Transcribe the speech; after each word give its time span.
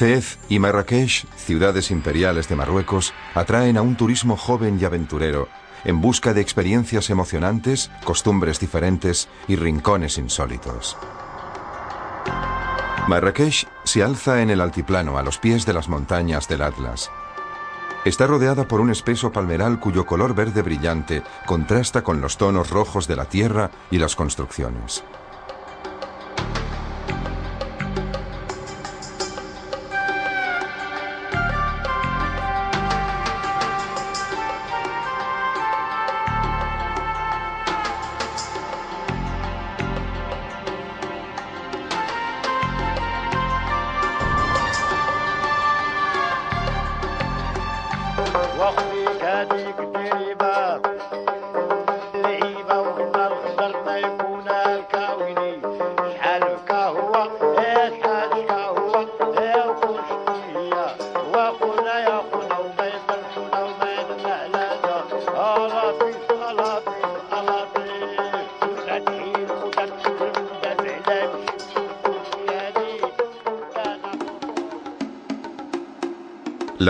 Fez 0.00 0.38
y 0.48 0.58
Marrakech, 0.58 1.26
ciudades 1.36 1.90
imperiales 1.90 2.48
de 2.48 2.56
Marruecos, 2.56 3.12
atraen 3.34 3.76
a 3.76 3.82
un 3.82 3.96
turismo 3.96 4.34
joven 4.34 4.78
y 4.80 4.86
aventurero 4.86 5.48
en 5.84 6.00
busca 6.00 6.32
de 6.32 6.40
experiencias 6.40 7.10
emocionantes, 7.10 7.90
costumbres 8.04 8.58
diferentes 8.58 9.28
y 9.46 9.56
rincones 9.56 10.16
insólitos. 10.16 10.96
Marrakech 13.08 13.68
se 13.84 14.02
alza 14.02 14.40
en 14.40 14.48
el 14.48 14.62
altiplano 14.62 15.18
a 15.18 15.22
los 15.22 15.36
pies 15.36 15.66
de 15.66 15.74
las 15.74 15.90
montañas 15.90 16.48
del 16.48 16.62
Atlas. 16.62 17.10
Está 18.06 18.26
rodeada 18.26 18.66
por 18.66 18.80
un 18.80 18.88
espeso 18.88 19.30
palmeral 19.32 19.80
cuyo 19.80 20.06
color 20.06 20.34
verde 20.34 20.62
brillante 20.62 21.22
contrasta 21.44 22.00
con 22.00 22.22
los 22.22 22.38
tonos 22.38 22.70
rojos 22.70 23.06
de 23.06 23.16
la 23.16 23.26
tierra 23.26 23.70
y 23.90 23.98
las 23.98 24.16
construcciones. 24.16 25.04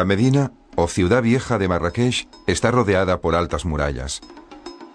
La 0.00 0.06
Medina, 0.06 0.52
o 0.76 0.88
ciudad 0.88 1.22
vieja 1.22 1.58
de 1.58 1.68
Marrakech, 1.68 2.26
está 2.46 2.70
rodeada 2.70 3.20
por 3.20 3.34
altas 3.34 3.66
murallas. 3.66 4.22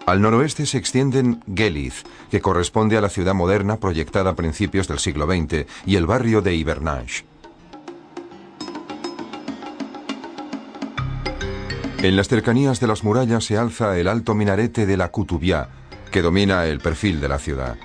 Al 0.04 0.20
noroeste 0.20 0.66
se 0.66 0.78
extienden 0.78 1.44
Gelith, 1.54 1.94
que 2.28 2.40
corresponde 2.40 2.96
a 2.96 3.00
la 3.00 3.08
ciudad 3.08 3.32
moderna 3.32 3.76
proyectada 3.76 4.30
a 4.30 4.34
principios 4.34 4.88
del 4.88 4.98
siglo 4.98 5.26
XX, 5.26 5.64
y 5.86 5.94
el 5.94 6.06
barrio 6.06 6.42
de 6.42 6.56
Ibernage. 6.56 7.24
En 11.98 12.16
las 12.16 12.26
cercanías 12.26 12.80
de 12.80 12.88
las 12.88 13.04
murallas 13.04 13.44
se 13.44 13.56
alza 13.56 13.96
el 14.00 14.08
alto 14.08 14.34
minarete 14.34 14.86
de 14.86 14.96
la 14.96 15.12
Kutubia, 15.12 15.68
que 16.10 16.20
domina 16.20 16.66
el 16.66 16.80
perfil 16.80 17.20
de 17.20 17.28
la 17.28 17.38
ciudad. 17.38 17.76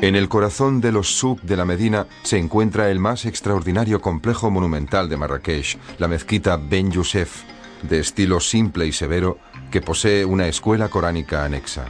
En 0.00 0.14
el 0.14 0.28
corazón 0.28 0.80
de 0.80 0.92
los 0.92 1.18
sub 1.18 1.40
de 1.42 1.56
la 1.56 1.64
Medina 1.64 2.06
se 2.22 2.38
encuentra 2.38 2.88
el 2.88 3.00
más 3.00 3.26
extraordinario 3.26 4.00
complejo 4.00 4.48
monumental 4.48 5.08
de 5.08 5.16
Marrakech, 5.16 5.76
la 5.98 6.06
mezquita 6.06 6.56
Ben 6.56 6.92
Youssef, 6.92 7.42
de 7.82 7.98
estilo 7.98 8.38
simple 8.38 8.86
y 8.86 8.92
severo, 8.92 9.38
que 9.72 9.80
posee 9.80 10.24
una 10.24 10.46
escuela 10.46 10.88
coránica 10.88 11.44
anexa. 11.44 11.86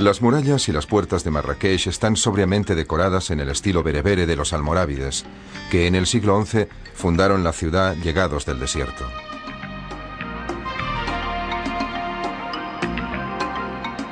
Las 0.00 0.20
murallas 0.20 0.68
y 0.68 0.72
las 0.72 0.86
puertas 0.86 1.22
de 1.22 1.30
Marrakech 1.30 1.86
están 1.86 2.16
sobriamente 2.16 2.74
decoradas 2.74 3.30
en 3.30 3.38
el 3.38 3.48
estilo 3.48 3.84
berebere 3.84 4.26
de 4.26 4.34
los 4.34 4.52
almorávides, 4.52 5.24
que 5.70 5.86
en 5.86 5.94
el 5.94 6.06
siglo 6.06 6.44
XI 6.44 6.66
fundaron 6.94 7.44
la 7.44 7.52
ciudad 7.52 7.94
llegados 8.02 8.44
del 8.44 8.58
desierto. 8.58 9.04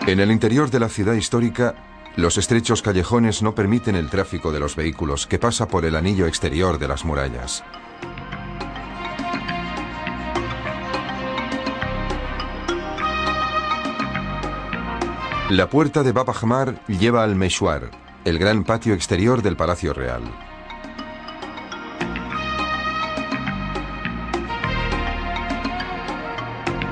En 0.07 0.21
el 0.21 0.31
interior 0.31 0.71
de 0.71 0.81
la 0.81 0.91
ciudad 0.91 1.15
histórica, 1.15 1.75
los 2.17 2.37
estrechos 2.37 2.83
callejones 2.83 3.43
no 3.43 3.55
permiten 3.55 3.97
el 3.97 4.11
tráfico 4.11 4.53
de 4.53 4.61
los 4.61 4.77
vehículos 4.77 5.27
que 5.27 5.39
pasa 5.39 5.67
por 5.67 5.87
el 5.87 5.97
anillo 5.97 6.27
exterior 6.27 6.79
de 6.79 6.89
las 6.89 7.07
murallas. 7.07 7.65
La 15.49 15.71
puerta 15.71 16.03
de 16.03 16.13
Bab 16.13 16.29
Ahmar 16.31 16.85
lleva 16.87 17.25
al 17.25 17.35
Meshwar, 17.35 17.91
el 18.27 18.39
gran 18.39 18.63
patio 18.65 18.93
exterior 18.93 19.41
del 19.41 19.57
Palacio 19.57 19.95
Real. 19.95 20.23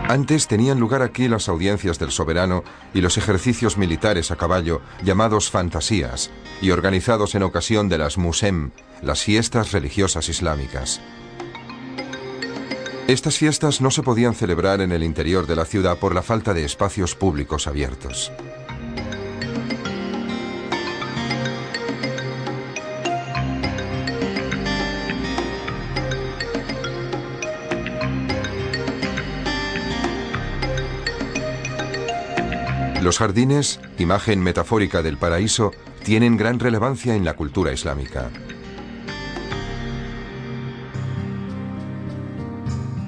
Antes 0.09 0.47
tenían 0.47 0.79
lugar 0.81 1.03
aquí 1.03 1.29
las 1.29 1.49
audiencias 1.49 1.99
del 1.99 2.11
soberano 2.11 2.65
y 2.93 3.01
los 3.01 3.17
ejercicios 3.17 3.79
militares 3.79 4.31
a 4.31 4.37
caballo, 4.37 4.81
llamados 5.03 5.51
fantasías, 5.51 6.31
y 6.61 6.71
organizados 6.71 7.35
en 7.35 7.43
ocasión 7.43 7.89
de 7.89 7.99
las 7.99 8.19
Musem, 8.19 8.73
las 9.01 9.23
fiestas 9.23 9.73
religiosas 9.73 10.29
islámicas. 10.29 11.01
Estas 13.09 13.37
fiestas 13.37 13.81
no 13.81 13.91
se 13.91 14.03
podían 14.03 14.35
celebrar 14.35 14.81
en 14.81 14.93
el 14.93 15.03
interior 15.03 15.47
de 15.47 15.57
la 15.57 15.65
ciudad 15.65 15.99
por 15.99 16.15
la 16.15 16.23
falta 16.23 16.55
de 16.55 16.65
espacios 16.65 17.15
públicos 17.15 17.67
abiertos. 17.67 18.33
Los 33.03 33.19
jardines, 33.19 33.81
imagen 33.99 34.41
metafórica 34.41 35.03
del 35.03 35.17
paraíso, 35.17 35.73
tienen 36.05 36.37
gran 36.37 36.61
relevancia 36.61 37.17
en 37.17 37.25
la 37.25 37.35
cultura 37.35 37.73
islámica. 37.73 38.31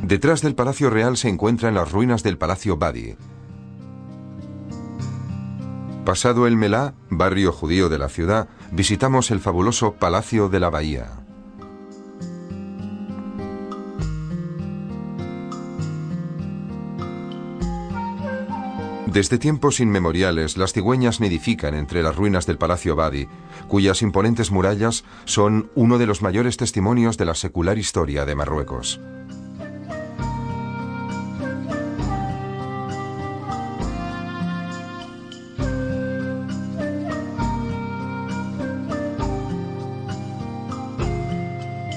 Detrás 0.03 0.43
del 0.43 0.57
Palacio 0.57 0.91
Real 0.91 1.17
se 1.17 1.29
encuentran 1.29 1.75
las 1.75 1.93
ruinas 1.93 2.25
del 2.25 2.39
Palacio 2.39 2.77
Badi. 2.77 3.15
Pasado 6.05 6.49
el 6.49 6.57
Melá, 6.57 6.95
barrio 7.09 7.53
judío 7.53 7.89
de 7.89 7.99
la 7.99 8.09
ciudad, 8.09 8.49
visitamos 8.73 9.31
el 9.31 9.39
fabuloso 9.39 9.95
Palacio 9.95 10.49
de 10.49 10.59
la 10.59 10.71
Bahía. 10.71 11.24
Desde 19.15 19.39
tiempos 19.39 19.79
inmemoriales, 19.79 20.57
las 20.57 20.73
cigüeñas 20.73 21.21
nidifican 21.21 21.75
entre 21.75 22.03
las 22.03 22.17
ruinas 22.17 22.47
del 22.47 22.59
Palacio 22.59 22.97
Badi, 22.97 23.29
cuyas 23.69 24.03
imponentes 24.03 24.51
murallas 24.51 25.05
son 25.25 25.71
uno 25.77 25.99
de 25.99 26.07
los 26.07 26.21
mayores 26.21 26.57
testimonios 26.57 27.17
de 27.17 27.25
la 27.25 27.37
secular 27.37 27.79
historia 27.79 28.25
de 28.27 28.35
Marruecos. 28.35 29.01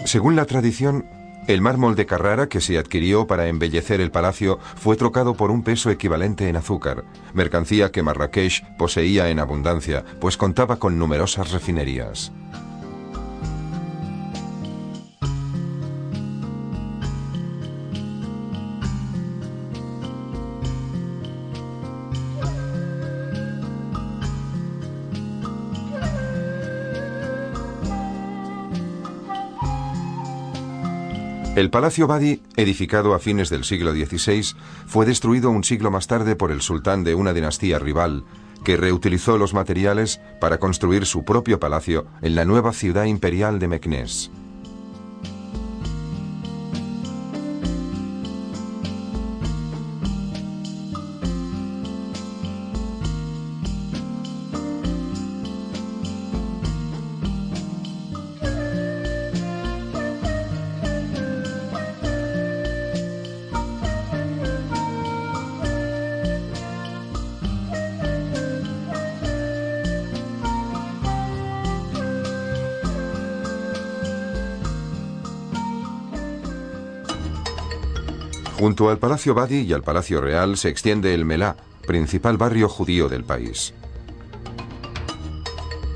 Según 0.06 0.36
la 0.36 0.46
tradición, 0.46 1.08
el 1.48 1.62
mármol 1.62 1.96
de 1.96 2.06
Carrara 2.06 2.48
que 2.50 2.62
se 2.62 2.78
adquirió 2.78 3.26
para 3.26 3.48
embellecer 3.48 4.02
el 4.02 4.12
palacio 4.12 4.60
fue 4.76 4.96
trocado 4.96 5.36
por 5.36 5.50
un 5.50 5.64
peso 5.64 5.90
equivalente 5.90 6.50
en 6.50 6.58
azúcar, 6.58 7.06
mercancía 7.34 7.92
que 7.92 8.04
Marrakech 8.04 8.64
poseía 8.78 9.30
en 9.30 9.40
abundancia, 9.40 10.04
pues 10.20 10.38
contaba 10.38 10.78
con 10.78 11.00
numerosas 11.00 11.52
refinerías. 11.52 12.32
El 31.58 31.72
Palacio 31.72 32.06
Badi, 32.06 32.44
edificado 32.56 33.16
a 33.16 33.20
fines 33.20 33.50
del 33.50 33.64
siglo 33.64 33.92
XVI, 33.92 34.56
fue 34.86 35.08
destruido 35.08 35.50
un 35.50 35.64
siglo 35.64 35.90
más 35.90 36.06
tarde 36.06 36.36
por 36.36 36.52
el 36.52 36.62
sultán 36.62 37.04
de 37.04 37.16
una 37.16 37.34
dinastía 37.34 37.80
rival, 37.80 38.26
que 38.64 38.78
reutilizó 38.78 39.40
los 39.40 39.56
materiales 39.56 40.22
para 40.40 40.60
construir 40.60 41.08
su 41.08 41.26
propio 41.26 41.60
palacio 41.60 42.06
en 42.22 42.36
la 42.36 42.46
nueva 42.46 42.74
ciudad 42.74 43.06
imperial 43.06 43.58
de 43.58 43.70
Meknès. 43.70 44.30
Junto 78.68 78.90
al 78.90 79.00
Palacio 79.00 79.34
Badi 79.34 79.62
y 79.62 79.72
al 79.72 79.82
Palacio 79.82 80.20
Real 80.20 80.58
se 80.58 80.68
extiende 80.68 81.14
el 81.14 81.24
Melá, 81.24 81.56
principal 81.88 82.36
barrio 82.36 82.68
judío 82.68 83.08
del 83.08 83.24
país. 83.24 83.74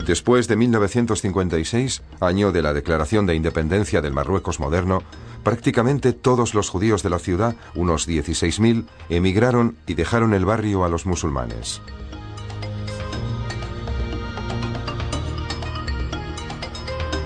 Después 0.07 0.47
de 0.47 0.55
1956, 0.55 2.01
año 2.21 2.53
de 2.53 2.61
la 2.61 2.71
declaración 2.71 3.25
de 3.25 3.35
independencia 3.35 4.01
del 4.01 4.13
Marruecos 4.13 4.61
moderno, 4.61 5.03
prácticamente 5.43 6.13
todos 6.13 6.53
los 6.53 6.69
judíos 6.69 7.03
de 7.03 7.09
la 7.09 7.19
ciudad, 7.19 7.57
unos 7.75 8.07
16.000, 8.07 8.85
emigraron 9.09 9.75
y 9.85 9.95
dejaron 9.95 10.33
el 10.33 10.45
barrio 10.45 10.85
a 10.85 10.89
los 10.89 11.05
musulmanes. 11.05 11.81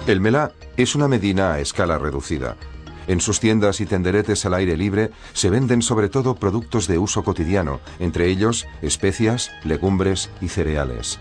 El 0.07 0.21
Melá 0.21 0.53
es 0.75 0.95
una 0.95 1.07
medina 1.07 1.53
a 1.53 1.59
escala 1.59 1.99
reducida, 1.99 2.57
en 3.07 3.21
sus 3.21 3.39
tiendas 3.39 3.81
y 3.81 3.85
tenderetes 3.85 4.45
al 4.45 4.53
aire 4.53 4.77
libre 4.77 5.11
se 5.33 5.49
venden 5.49 5.81
sobre 5.81 6.09
todo 6.09 6.35
productos 6.35 6.87
de 6.87 6.97
uso 6.97 7.23
cotidiano, 7.23 7.79
entre 7.99 8.27
ellos 8.29 8.67
especias, 8.81 9.51
legumbres 9.63 10.29
y 10.41 10.49
cereales. 10.49 11.19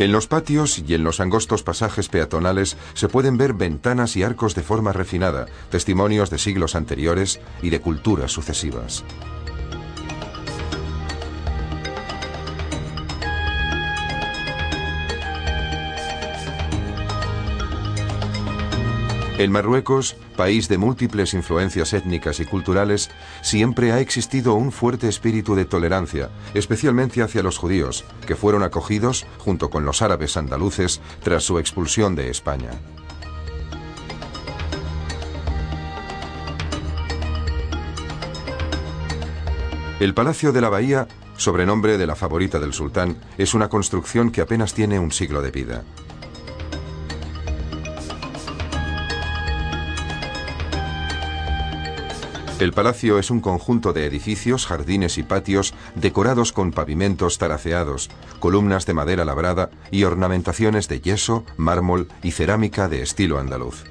En 0.00 0.12
los 0.12 0.26
patios 0.26 0.78
y 0.78 0.94
en 0.94 1.04
los 1.04 1.20
angostos 1.20 1.62
pasajes 1.62 2.08
peatonales 2.08 2.78
se 2.94 3.08
pueden 3.08 3.36
ver 3.36 3.52
ventanas 3.52 4.16
y 4.16 4.22
arcos 4.22 4.54
de 4.54 4.62
forma 4.62 4.94
refinada, 4.94 5.44
testimonios 5.70 6.30
de 6.30 6.38
siglos 6.38 6.74
anteriores 6.74 7.38
y 7.60 7.68
de 7.68 7.82
culturas 7.82 8.32
sucesivas. 8.32 9.04
En 19.40 19.52
Marruecos, 19.52 20.16
país 20.36 20.68
de 20.68 20.76
múltiples 20.76 21.32
influencias 21.32 21.94
étnicas 21.94 22.40
y 22.40 22.44
culturales, 22.44 23.08
siempre 23.40 23.90
ha 23.90 23.98
existido 23.98 24.52
un 24.52 24.70
fuerte 24.70 25.08
espíritu 25.08 25.54
de 25.54 25.64
tolerancia, 25.64 26.28
especialmente 26.52 27.22
hacia 27.22 27.42
los 27.42 27.56
judíos, 27.56 28.04
que 28.26 28.36
fueron 28.36 28.62
acogidos 28.62 29.24
junto 29.38 29.70
con 29.70 29.86
los 29.86 30.02
árabes 30.02 30.36
andaluces 30.36 31.00
tras 31.22 31.42
su 31.42 31.58
expulsión 31.58 32.14
de 32.16 32.28
España. 32.28 32.68
El 40.00 40.12
Palacio 40.12 40.52
de 40.52 40.60
la 40.60 40.68
Bahía, 40.68 41.08
sobrenombre 41.38 41.96
de 41.96 42.06
la 42.06 42.14
favorita 42.14 42.58
del 42.58 42.74
sultán, 42.74 43.16
es 43.38 43.54
una 43.54 43.70
construcción 43.70 44.32
que 44.32 44.42
apenas 44.42 44.74
tiene 44.74 44.98
un 44.98 45.12
siglo 45.12 45.40
de 45.40 45.50
vida. 45.50 45.82
El 52.60 52.74
palacio 52.74 53.18
es 53.18 53.30
un 53.30 53.40
conjunto 53.40 53.94
de 53.94 54.04
edificios, 54.04 54.66
jardines 54.66 55.16
y 55.16 55.22
patios 55.22 55.72
decorados 55.94 56.52
con 56.52 56.72
pavimentos 56.72 57.38
taraceados, 57.38 58.10
columnas 58.38 58.84
de 58.84 58.92
madera 58.92 59.24
labrada 59.24 59.70
y 59.90 60.04
ornamentaciones 60.04 60.86
de 60.86 61.00
yeso, 61.00 61.46
mármol 61.56 62.08
y 62.22 62.32
cerámica 62.32 62.90
de 62.90 63.00
estilo 63.00 63.38
andaluz. 63.38 63.84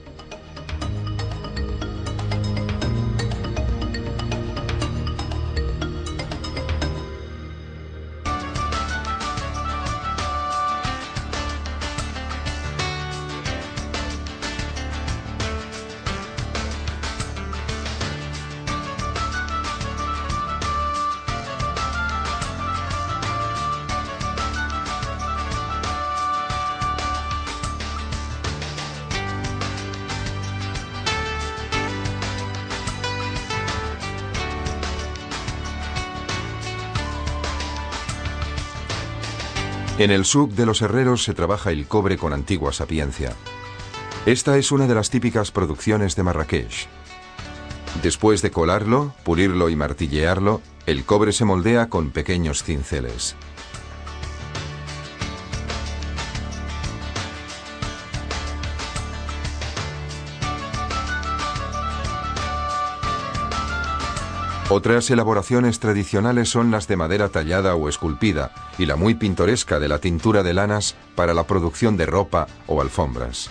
En 40.00 40.12
el 40.12 40.24
sub 40.24 40.54
de 40.54 40.66
los 40.66 40.82
herreros 40.82 41.26
se 41.26 41.34
trabaja 41.34 41.72
el 41.72 41.86
cobre 41.86 42.18
con 42.18 42.32
antigua 42.32 42.72
sapiencia. 42.72 43.34
Esta 44.26 44.58
es 44.58 44.72
una 44.72 44.88
de 44.88 44.96
las 44.96 45.10
típicas 45.10 45.52
producciones 45.52 46.16
de 46.16 46.24
Marrakech. 46.24 46.88
Después 48.02 48.42
de 48.42 48.50
colarlo, 48.50 49.14
pulirlo 49.26 49.68
y 49.68 49.76
martillearlo, 49.76 50.62
el 50.86 51.04
cobre 51.04 51.34
se 51.34 51.44
moldea 51.44 51.90
con 51.90 52.12
pequeños 52.12 52.64
cinceles. 52.64 53.36
Otras 64.72 65.10
elaboraciones 65.10 65.80
tradicionales 65.80 66.48
son 66.48 66.70
las 66.70 66.88
de 66.88 66.96
madera 66.96 67.30
tallada 67.30 67.74
o 67.74 67.90
esculpida 67.90 68.52
y 68.78 68.86
la 68.86 68.96
muy 68.96 69.16
pintoresca 69.16 69.80
de 69.80 69.88
la 69.88 69.98
tintura 69.98 70.44
de 70.44 70.54
lanas 70.54 70.96
para 71.16 71.34
la 71.34 71.46
producción 71.46 71.98
de 71.98 72.06
ropa 72.06 72.46
o 72.68 72.80
alfombras. 72.80 73.50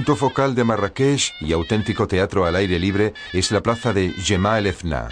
Punto 0.00 0.16
focal 0.16 0.54
de 0.54 0.64
Marrakech 0.64 1.34
y 1.42 1.52
auténtico 1.52 2.08
teatro 2.08 2.46
al 2.46 2.56
aire 2.56 2.78
libre 2.78 3.12
es 3.34 3.52
la 3.52 3.62
plaza 3.62 3.92
de 3.92 4.08
Jema 4.12 4.58
el 4.58 4.68
Efna. 4.68 5.08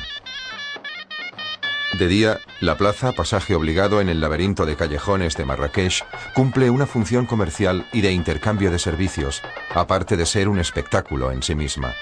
De 1.99 2.09
día, 2.09 2.41
la 2.63 2.79
plaza, 2.79 3.13
pasaje 3.13 3.55
obligado 3.55 4.01
en 4.01 4.09
el 4.09 4.19
laberinto 4.19 4.65
de 4.65 4.77
callejones 4.77 5.37
de 5.37 5.45
Marrakech, 5.45 6.07
cumple 6.35 6.71
una 6.71 6.87
función 6.87 7.27
comercial 7.27 7.87
y 7.93 8.01
de 8.01 8.13
intercambio 8.13 8.71
de 8.71 8.79
servicios, 8.79 9.43
aparte 9.75 10.17
de 10.17 10.25
ser 10.25 10.49
un 10.49 10.59
espectáculo 10.59 11.33
en 11.33 11.43
sí 11.43 11.55
misma. 11.55 11.93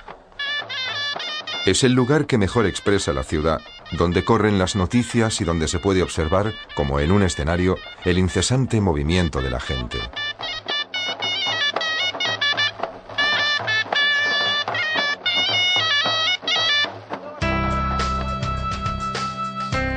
Es 1.66 1.82
el 1.82 1.92
lugar 1.92 2.26
que 2.26 2.38
mejor 2.38 2.66
expresa 2.66 3.12
la 3.12 3.24
ciudad, 3.24 3.60
donde 3.98 4.24
corren 4.24 4.60
las 4.60 4.76
noticias 4.76 5.40
y 5.40 5.44
donde 5.44 5.66
se 5.66 5.80
puede 5.80 6.04
observar, 6.04 6.54
como 6.76 7.00
en 7.00 7.10
un 7.10 7.24
escenario, 7.24 7.78
el 8.04 8.18
incesante 8.18 8.80
movimiento 8.80 9.42
de 9.42 9.50
la 9.50 9.58
gente. 9.58 9.98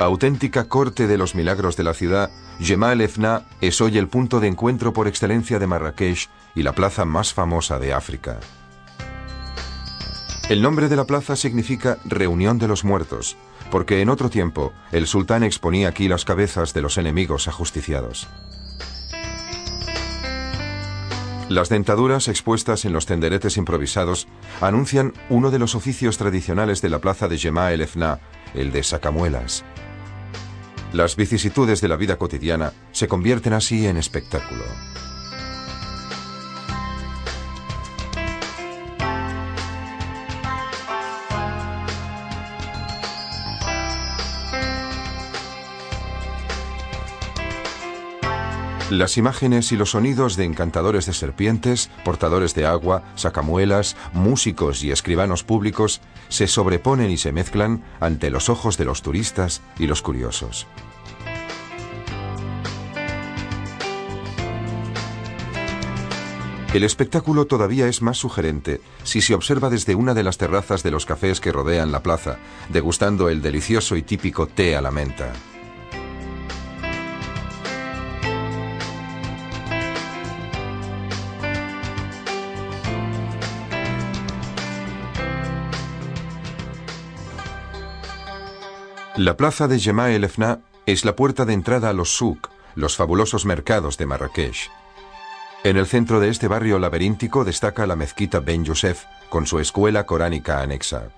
Auténtica 0.00 0.64
corte 0.64 1.06
de 1.06 1.18
los 1.18 1.34
milagros 1.34 1.76
de 1.76 1.84
la 1.84 1.92
ciudad, 1.92 2.30
Jemal 2.58 3.02
Efna 3.02 3.42
es 3.60 3.82
hoy 3.82 3.98
el 3.98 4.08
punto 4.08 4.40
de 4.40 4.48
encuentro 4.48 4.94
por 4.94 5.06
excelencia 5.06 5.58
de 5.58 5.66
Marrakech 5.66 6.30
y 6.54 6.62
la 6.62 6.72
plaza 6.72 7.04
más 7.04 7.34
famosa 7.34 7.78
de 7.78 7.92
África. 7.92 8.40
El 10.48 10.62
nombre 10.62 10.88
de 10.88 10.96
la 10.96 11.04
plaza 11.04 11.36
significa 11.36 11.98
reunión 12.06 12.58
de 12.58 12.66
los 12.66 12.82
muertos, 12.82 13.36
porque 13.70 14.00
en 14.00 14.08
otro 14.08 14.30
tiempo 14.30 14.72
el 14.90 15.06
sultán 15.06 15.42
exponía 15.42 15.90
aquí 15.90 16.08
las 16.08 16.24
cabezas 16.24 16.72
de 16.72 16.80
los 16.80 16.96
enemigos 16.96 17.46
ajusticiados. 17.46 18.26
Las 21.50 21.68
dentaduras 21.68 22.28
expuestas 22.28 22.86
en 22.86 22.94
los 22.94 23.04
tenderetes 23.04 23.58
improvisados 23.58 24.28
anuncian 24.62 25.12
uno 25.28 25.50
de 25.50 25.58
los 25.58 25.74
oficios 25.74 26.16
tradicionales 26.16 26.80
de 26.80 26.88
la 26.88 27.00
plaza 27.00 27.28
de 27.28 27.36
Jemá 27.36 27.72
el 27.72 27.82
Efna, 27.82 28.20
el 28.54 28.72
de 28.72 28.82
sacamuelas. 28.82 29.62
Las 30.92 31.14
vicisitudes 31.14 31.80
de 31.80 31.86
la 31.86 31.96
vida 31.96 32.16
cotidiana 32.16 32.72
se 32.90 33.06
convierten 33.06 33.52
así 33.52 33.86
en 33.86 33.96
espectáculo. 33.96 34.64
Las 48.90 49.16
imágenes 49.16 49.70
y 49.70 49.76
los 49.76 49.92
sonidos 49.92 50.36
de 50.36 50.44
encantadores 50.44 51.06
de 51.06 51.12
serpientes, 51.12 51.90
portadores 52.04 52.56
de 52.56 52.66
agua, 52.66 53.04
sacamuelas, 53.14 53.96
músicos 54.12 54.82
y 54.82 54.90
escribanos 54.90 55.44
públicos 55.44 56.00
se 56.28 56.48
sobreponen 56.48 57.08
y 57.08 57.16
se 57.16 57.30
mezclan 57.30 57.84
ante 58.00 58.30
los 58.30 58.48
ojos 58.48 58.76
de 58.78 58.86
los 58.86 59.02
turistas 59.02 59.62
y 59.78 59.86
los 59.86 60.02
curiosos. 60.02 60.66
El 66.74 66.82
espectáculo 66.82 67.46
todavía 67.46 67.86
es 67.86 68.02
más 68.02 68.18
sugerente 68.18 68.80
si 69.04 69.20
se 69.20 69.34
observa 69.34 69.70
desde 69.70 69.94
una 69.94 70.14
de 70.14 70.24
las 70.24 70.36
terrazas 70.36 70.82
de 70.82 70.90
los 70.90 71.06
cafés 71.06 71.38
que 71.40 71.52
rodean 71.52 71.92
la 71.92 72.02
plaza, 72.02 72.38
degustando 72.70 73.28
el 73.28 73.40
delicioso 73.40 73.94
y 73.94 74.02
típico 74.02 74.48
té 74.48 74.74
a 74.74 74.82
la 74.82 74.90
menta. 74.90 75.32
La 89.20 89.36
plaza 89.36 89.68
de 89.68 89.78
Jema 89.78 90.12
el 90.12 90.24
Efna 90.24 90.60
es 90.86 91.04
la 91.04 91.14
puerta 91.14 91.44
de 91.44 91.52
entrada 91.52 91.90
a 91.90 91.92
los 91.92 92.16
souk, 92.16 92.48
los 92.74 92.96
fabulosos 92.96 93.44
mercados 93.44 93.98
de 93.98 94.06
Marrakech. 94.06 94.70
En 95.62 95.76
el 95.76 95.86
centro 95.86 96.20
de 96.20 96.30
este 96.30 96.48
barrio 96.48 96.78
laberíntico 96.78 97.44
destaca 97.44 97.86
la 97.86 97.96
mezquita 97.96 98.40
Ben 98.40 98.64
Youssef, 98.64 99.04
con 99.28 99.44
su 99.44 99.58
escuela 99.58 100.06
coránica 100.06 100.62
anexa. 100.62 101.10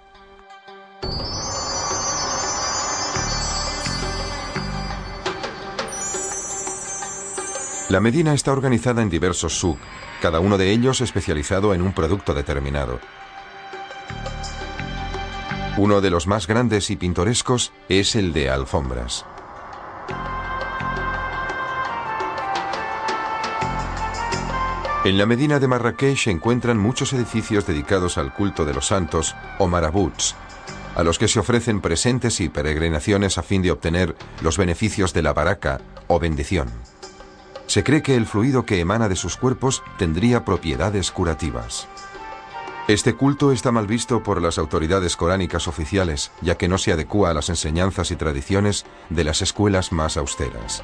La 7.88 8.00
Medina 8.00 8.34
está 8.34 8.50
organizada 8.50 9.00
en 9.02 9.10
diversos 9.10 9.60
souk, 9.60 9.78
cada 10.20 10.40
uno 10.40 10.58
de 10.58 10.72
ellos 10.72 11.00
especializado 11.02 11.72
en 11.72 11.82
un 11.82 11.92
producto 11.92 12.34
determinado. 12.34 12.98
Uno 15.78 16.02
de 16.02 16.10
los 16.10 16.26
más 16.26 16.46
grandes 16.46 16.90
y 16.90 16.96
pintorescos 16.96 17.72
es 17.88 18.14
el 18.14 18.34
de 18.34 18.50
alfombras. 18.50 19.24
En 25.04 25.16
la 25.16 25.24
Medina 25.24 25.58
de 25.58 25.66
Marrakech 25.66 26.18
se 26.18 26.30
encuentran 26.30 26.76
muchos 26.76 27.14
edificios 27.14 27.66
dedicados 27.66 28.18
al 28.18 28.34
culto 28.34 28.66
de 28.66 28.74
los 28.74 28.86
santos 28.86 29.34
o 29.58 29.66
marabuts, 29.66 30.36
a 30.94 31.02
los 31.02 31.18
que 31.18 31.26
se 31.26 31.40
ofrecen 31.40 31.80
presentes 31.80 32.40
y 32.40 32.50
peregrinaciones 32.50 33.38
a 33.38 33.42
fin 33.42 33.62
de 33.62 33.70
obtener 33.70 34.14
los 34.42 34.58
beneficios 34.58 35.14
de 35.14 35.22
la 35.22 35.32
baraka 35.32 35.80
o 36.06 36.20
bendición. 36.20 36.68
Se 37.66 37.82
cree 37.82 38.02
que 38.02 38.14
el 38.14 38.26
fluido 38.26 38.66
que 38.66 38.78
emana 38.78 39.08
de 39.08 39.16
sus 39.16 39.38
cuerpos 39.38 39.82
tendría 39.96 40.44
propiedades 40.44 41.10
curativas. 41.10 41.88
Este 42.88 43.14
culto 43.14 43.52
está 43.52 43.70
mal 43.70 43.86
visto 43.86 44.24
por 44.24 44.42
las 44.42 44.58
autoridades 44.58 45.16
coránicas 45.16 45.68
oficiales, 45.68 46.32
ya 46.40 46.56
que 46.56 46.68
no 46.68 46.78
se 46.78 46.92
adecua 46.92 47.30
a 47.30 47.34
las 47.34 47.48
enseñanzas 47.48 48.10
y 48.10 48.16
tradiciones 48.16 48.84
de 49.08 49.22
las 49.22 49.40
escuelas 49.40 49.92
más 49.92 50.16
austeras. 50.16 50.82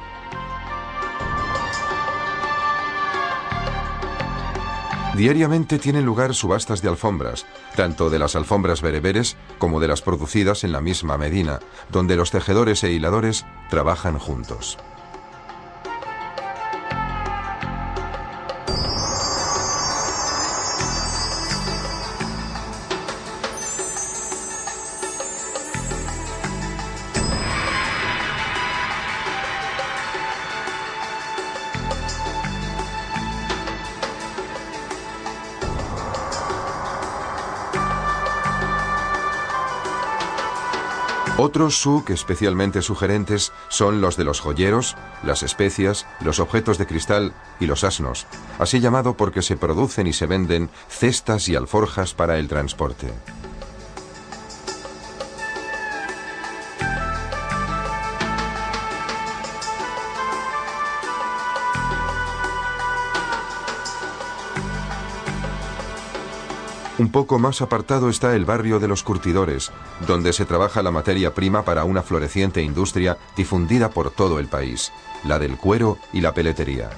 Diariamente 5.17 5.77
tienen 5.77 6.05
lugar 6.05 6.33
subastas 6.33 6.81
de 6.81 6.87
alfombras, 6.87 7.45
tanto 7.75 8.09
de 8.09 8.19
las 8.19 8.37
alfombras 8.37 8.81
bereberes 8.81 9.35
como 9.57 9.81
de 9.81 9.89
las 9.89 10.01
producidas 10.01 10.63
en 10.63 10.71
la 10.71 10.79
misma 10.79 11.17
Medina, 11.17 11.59
donde 11.89 12.15
los 12.15 12.31
tejedores 12.31 12.81
e 12.85 12.93
hiladores 12.93 13.45
trabajan 13.69 14.17
juntos. 14.17 14.77
Otros 41.41 41.79
suk 41.79 42.09
especialmente 42.09 42.81
sugerentes 42.81 43.53
son 43.69 44.01
los 44.01 44.17
de 44.17 44.25
los 44.25 44.41
joyeros, 44.41 44.97
las 45.23 45.41
especias, 45.41 46.05
los 46.19 46.41
objetos 46.41 46.77
de 46.77 46.85
cristal 46.85 47.31
y 47.61 47.65
los 47.65 47.85
asnos, 47.85 48.27
así 48.59 48.81
llamado 48.81 49.13
porque 49.13 49.41
se 49.41 49.55
producen 49.55 50.05
y 50.05 50.11
se 50.11 50.25
venden 50.25 50.69
cestas 50.89 51.47
y 51.47 51.55
alforjas 51.55 52.13
para 52.13 52.39
el 52.39 52.49
transporte. 52.49 53.13
Un 67.09 67.13
poco 67.13 67.39
más 67.39 67.59
apartado 67.63 68.07
está 68.07 68.35
el 68.35 68.45
barrio 68.45 68.79
de 68.79 68.87
los 68.87 69.01
curtidores, 69.01 69.71
donde 70.05 70.31
se 70.31 70.45
trabaja 70.45 70.83
la 70.83 70.91
materia 70.91 71.33
prima 71.33 71.65
para 71.65 71.83
una 71.83 72.03
floreciente 72.03 72.61
industria 72.61 73.17
difundida 73.35 73.89
por 73.89 74.11
todo 74.11 74.37
el 74.37 74.45
país, 74.45 74.91
la 75.23 75.39
del 75.39 75.57
cuero 75.57 75.97
y 76.13 76.21
la 76.21 76.35
peletería. 76.35 76.91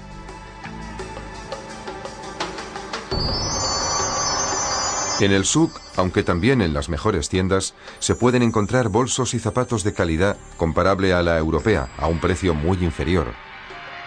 En 5.22 5.32
el 5.32 5.46
SUC, 5.46 5.80
aunque 5.96 6.24
también 6.24 6.62
en 6.62 6.74
las 6.74 6.90
mejores 6.90 7.30
tiendas, 7.30 7.74
se 8.00 8.14
pueden 8.14 8.44
encontrar 8.44 8.90
bolsos 8.90 9.34
y 9.34 9.40
zapatos 9.40 9.86
de 9.86 9.94
calidad 9.94 10.36
comparable 10.58 11.14
a 11.14 11.24
la 11.24 11.38
europea, 11.38 11.88
a 11.98 12.08
un 12.08 12.20
precio 12.20 12.54
muy 12.54 12.84
inferior. 12.84 13.28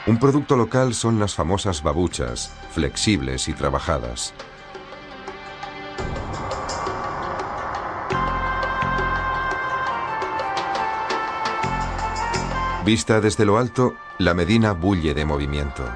Un 0.06 0.18
producto 0.18 0.54
local 0.54 0.92
son 0.92 1.18
las 1.18 1.34
famosas 1.34 1.82
babuchas, 1.82 2.52
flexibles 2.74 3.48
y 3.48 3.54
trabajadas. 3.54 4.34
Vista 12.84 13.22
desde 13.22 13.46
lo 13.46 13.56
alto, 13.56 13.94
la 14.18 14.34
Medina 14.34 14.72
bulle 14.72 15.14
de 15.14 15.24
movimiento. 15.24 15.88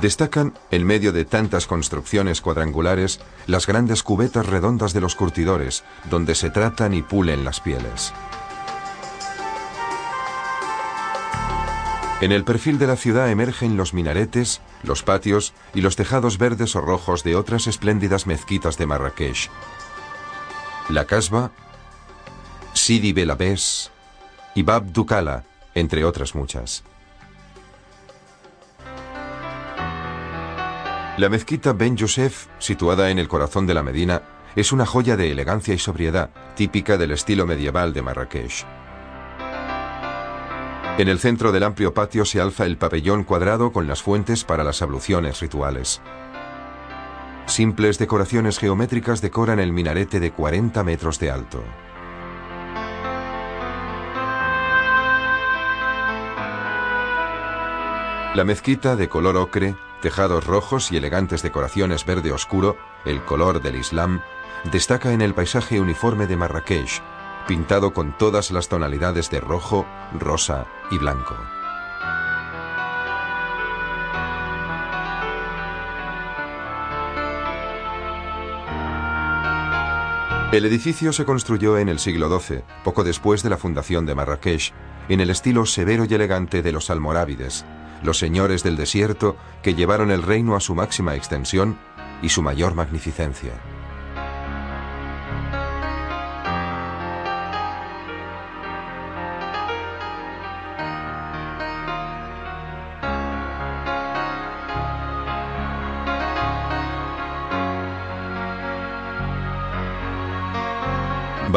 Destacan, 0.00 0.54
en 0.70 0.86
medio 0.86 1.10
de 1.10 1.24
tantas 1.24 1.66
construcciones 1.66 2.40
cuadrangulares, 2.40 3.18
las 3.48 3.66
grandes 3.66 4.04
cubetas 4.04 4.46
redondas 4.46 4.92
de 4.92 5.00
los 5.00 5.16
curtidores, 5.16 5.82
donde 6.08 6.36
se 6.36 6.50
tratan 6.50 6.94
y 6.94 7.02
pulen 7.02 7.44
las 7.44 7.58
pieles. 7.58 8.12
En 12.20 12.30
el 12.30 12.44
perfil 12.44 12.78
de 12.78 12.86
la 12.86 12.96
ciudad 12.96 13.28
emergen 13.30 13.76
los 13.76 13.94
minaretes, 13.94 14.60
los 14.84 15.02
patios 15.02 15.54
y 15.74 15.80
los 15.80 15.96
tejados 15.96 16.38
verdes 16.38 16.76
o 16.76 16.80
rojos 16.80 17.24
de 17.24 17.34
otras 17.34 17.66
espléndidas 17.66 18.28
mezquitas 18.28 18.78
de 18.78 18.86
Marrakech. 18.86 19.50
La 20.88 21.04
Casba, 21.04 21.50
Sidi 22.86 23.12
Belabés 23.12 23.90
y 24.54 24.62
Bab 24.62 24.92
Dukala, 24.92 25.42
entre 25.74 26.04
otras 26.04 26.36
muchas. 26.36 26.84
La 31.16 31.28
mezquita 31.28 31.72
Ben 31.72 31.96
Youssef, 31.96 32.46
situada 32.60 33.10
en 33.10 33.18
el 33.18 33.26
corazón 33.26 33.66
de 33.66 33.74
la 33.74 33.82
Medina, 33.82 34.22
es 34.54 34.70
una 34.70 34.86
joya 34.86 35.16
de 35.16 35.32
elegancia 35.32 35.74
y 35.74 35.78
sobriedad, 35.78 36.30
típica 36.54 36.96
del 36.96 37.10
estilo 37.10 37.44
medieval 37.44 37.92
de 37.92 38.02
Marrakech. 38.02 38.64
En 40.98 41.08
el 41.08 41.18
centro 41.18 41.50
del 41.50 41.64
amplio 41.64 41.92
patio 41.92 42.24
se 42.24 42.40
alza 42.40 42.66
el 42.66 42.76
pabellón 42.76 43.24
cuadrado 43.24 43.72
con 43.72 43.88
las 43.88 44.00
fuentes 44.00 44.44
para 44.44 44.62
las 44.62 44.80
abluciones 44.80 45.40
rituales. 45.40 46.00
Simples 47.46 47.98
decoraciones 47.98 48.60
geométricas 48.60 49.20
decoran 49.20 49.58
el 49.58 49.72
minarete 49.72 50.20
de 50.20 50.30
40 50.30 50.84
metros 50.84 51.18
de 51.18 51.32
alto. 51.32 51.64
La 58.36 58.44
mezquita 58.44 58.96
de 58.96 59.08
color 59.08 59.38
ocre 59.38 59.76
tejados 60.02 60.44
rojos 60.44 60.92
y 60.92 60.98
elegantes 60.98 61.42
decoraciones 61.42 62.04
verde 62.04 62.32
oscuro, 62.32 62.76
el 63.06 63.24
color 63.24 63.62
del 63.62 63.76
Islam, 63.76 64.20
destaca 64.70 65.14
en 65.14 65.22
el 65.22 65.32
paisaje 65.32 65.80
uniforme 65.80 66.26
de 66.26 66.36
Marrakech, 66.36 67.00
pintado 67.48 67.94
con 67.94 68.14
todas 68.18 68.50
las 68.50 68.68
tonalidades 68.68 69.30
de 69.30 69.40
rojo, 69.40 69.86
rosa 70.20 70.66
y 70.90 70.98
blanco. 70.98 71.34
El 80.52 80.66
edificio 80.66 81.14
se 81.14 81.24
construyó 81.24 81.78
en 81.78 81.88
el 81.88 81.98
siglo 81.98 82.28
XII, 82.38 82.64
poco 82.84 83.02
después 83.02 83.42
de 83.42 83.48
la 83.48 83.56
fundación 83.56 84.04
de 84.04 84.14
Marrakech, 84.14 84.74
en 85.08 85.20
el 85.22 85.30
estilo 85.30 85.64
severo 85.64 86.04
y 86.04 86.12
elegante 86.12 86.62
de 86.62 86.72
los 86.72 86.90
almorávides, 86.90 87.64
los 88.02 88.18
señores 88.18 88.62
del 88.62 88.76
desierto 88.76 89.36
que 89.62 89.74
llevaron 89.74 90.10
el 90.10 90.22
reino 90.22 90.56
a 90.56 90.60
su 90.60 90.74
máxima 90.74 91.14
extensión 91.14 91.78
y 92.22 92.28
su 92.28 92.42
mayor 92.42 92.74
magnificencia. 92.74 93.52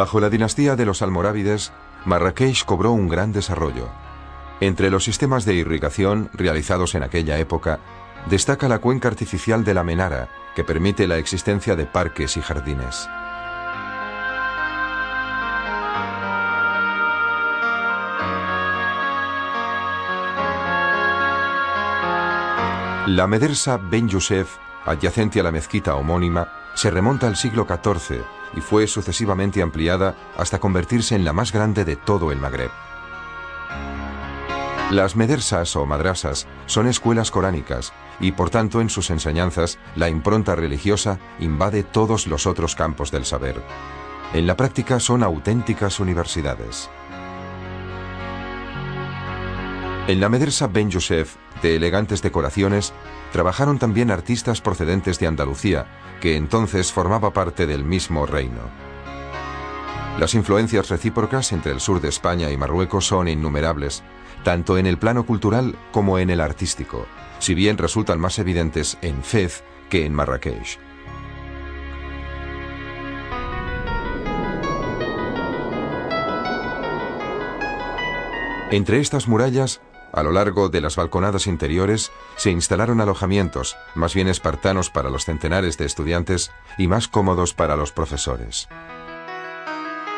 Bajo 0.00 0.18
la 0.18 0.30
dinastía 0.30 0.76
de 0.76 0.86
los 0.86 1.02
almorávides, 1.02 1.72
Marrakech 2.06 2.64
cobró 2.64 2.92
un 2.92 3.06
gran 3.06 3.32
desarrollo. 3.32 3.88
Entre 4.60 4.90
los 4.90 5.04
sistemas 5.04 5.46
de 5.46 5.54
irrigación 5.54 6.28
realizados 6.34 6.94
en 6.94 7.02
aquella 7.02 7.38
época, 7.38 7.80
destaca 8.28 8.68
la 8.68 8.78
cuenca 8.78 9.08
artificial 9.08 9.64
de 9.64 9.72
la 9.72 9.84
Menara, 9.84 10.28
que 10.54 10.64
permite 10.64 11.06
la 11.06 11.16
existencia 11.16 11.76
de 11.76 11.86
parques 11.86 12.36
y 12.36 12.42
jardines. 12.42 13.08
La 23.06 23.26
Medersa 23.26 23.78
Ben 23.78 24.08
Youssef, 24.08 24.58
adyacente 24.84 25.40
a 25.40 25.42
la 25.42 25.50
mezquita 25.50 25.94
homónima, 25.94 26.52
se 26.74 26.90
remonta 26.90 27.26
al 27.26 27.36
siglo 27.36 27.66
XIV 27.66 28.22
y 28.54 28.60
fue 28.60 28.86
sucesivamente 28.86 29.62
ampliada 29.62 30.14
hasta 30.36 30.60
convertirse 30.60 31.16
en 31.16 31.24
la 31.24 31.32
más 31.32 31.50
grande 31.50 31.84
de 31.86 31.96
todo 31.96 32.30
el 32.30 32.38
Magreb. 32.38 32.89
Las 34.90 35.14
medersas 35.14 35.76
o 35.76 35.86
madrasas 35.86 36.48
son 36.66 36.88
escuelas 36.88 37.30
coránicas 37.30 37.92
y 38.18 38.32
por 38.32 38.50
tanto 38.50 38.80
en 38.80 38.90
sus 38.90 39.10
enseñanzas 39.10 39.78
la 39.94 40.08
impronta 40.08 40.56
religiosa 40.56 41.20
invade 41.38 41.84
todos 41.84 42.26
los 42.26 42.44
otros 42.44 42.74
campos 42.74 43.12
del 43.12 43.24
saber. 43.24 43.62
En 44.32 44.48
la 44.48 44.56
práctica 44.56 44.98
son 44.98 45.22
auténticas 45.22 46.00
universidades. 46.00 46.90
En 50.08 50.18
la 50.18 50.28
Medersa 50.28 50.66
Ben 50.66 50.90
Youssef, 50.90 51.36
de 51.62 51.76
elegantes 51.76 52.20
decoraciones, 52.20 52.92
trabajaron 53.30 53.78
también 53.78 54.10
artistas 54.10 54.60
procedentes 54.60 55.20
de 55.20 55.28
Andalucía, 55.28 55.86
que 56.20 56.34
entonces 56.34 56.90
formaba 56.90 57.32
parte 57.32 57.68
del 57.68 57.84
mismo 57.84 58.26
reino. 58.26 58.62
Las 60.18 60.34
influencias 60.34 60.88
recíprocas 60.88 61.52
entre 61.52 61.70
el 61.70 61.80
sur 61.80 62.00
de 62.00 62.08
España 62.08 62.50
y 62.50 62.56
Marruecos 62.56 63.06
son 63.06 63.28
innumerables, 63.28 64.02
tanto 64.44 64.78
en 64.78 64.86
el 64.86 64.98
plano 64.98 65.26
cultural 65.26 65.76
como 65.92 66.18
en 66.18 66.30
el 66.30 66.40
artístico, 66.40 67.06
si 67.38 67.54
bien 67.54 67.78
resultan 67.78 68.20
más 68.20 68.38
evidentes 68.38 68.98
en 69.02 69.22
Fez 69.22 69.64
que 69.88 70.04
en 70.06 70.14
Marrakech. 70.14 70.78
Entre 78.70 79.00
estas 79.00 79.26
murallas, 79.26 79.80
a 80.12 80.22
lo 80.22 80.30
largo 80.30 80.68
de 80.68 80.80
las 80.80 80.94
balconadas 80.94 81.48
interiores, 81.48 82.12
se 82.36 82.50
instalaron 82.50 83.00
alojamientos, 83.00 83.76
más 83.96 84.14
bien 84.14 84.28
espartanos 84.28 84.90
para 84.90 85.10
los 85.10 85.24
centenares 85.24 85.76
de 85.76 85.86
estudiantes 85.86 86.52
y 86.78 86.86
más 86.86 87.08
cómodos 87.08 87.52
para 87.52 87.76
los 87.76 87.90
profesores. 87.90 88.68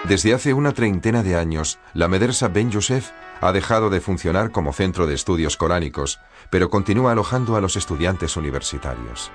Desde 0.05 0.35
hace 0.35 0.53
una 0.53 0.73
treintena 0.73 1.23
de 1.23 1.37
años, 1.37 1.79
la 1.95 2.09
Medersa 2.09 2.49
Ben 2.49 2.71
Youssef 2.71 3.11
ha 3.43 3.53
dejado 3.53 3.91
de 3.91 4.01
funcionar 4.01 4.53
como 4.53 4.73
centro 4.73 5.07
de 5.07 5.15
estudios 5.15 5.57
coránicos, 5.57 6.21
pero 6.49 6.71
continúa 6.71 7.13
alojando 7.13 7.57
a 7.57 7.61
los 7.61 7.77
estudiantes 7.77 8.37
universitarios. 8.37 9.33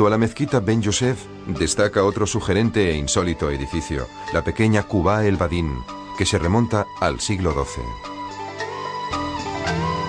Junto 0.00 0.14
a 0.14 0.16
la 0.16 0.16
mezquita 0.16 0.60
Ben 0.60 0.80
Youssef 0.80 1.26
destaca 1.46 2.04
otro 2.04 2.26
sugerente 2.26 2.90
e 2.90 2.96
insólito 2.96 3.50
edificio, 3.50 4.08
la 4.32 4.42
pequeña 4.42 4.84
Kuba 4.84 5.26
el 5.26 5.36
Badin, 5.36 5.74
que 6.16 6.24
se 6.24 6.38
remonta 6.38 6.86
al 7.00 7.20
siglo 7.20 7.52
XII. 7.52 7.84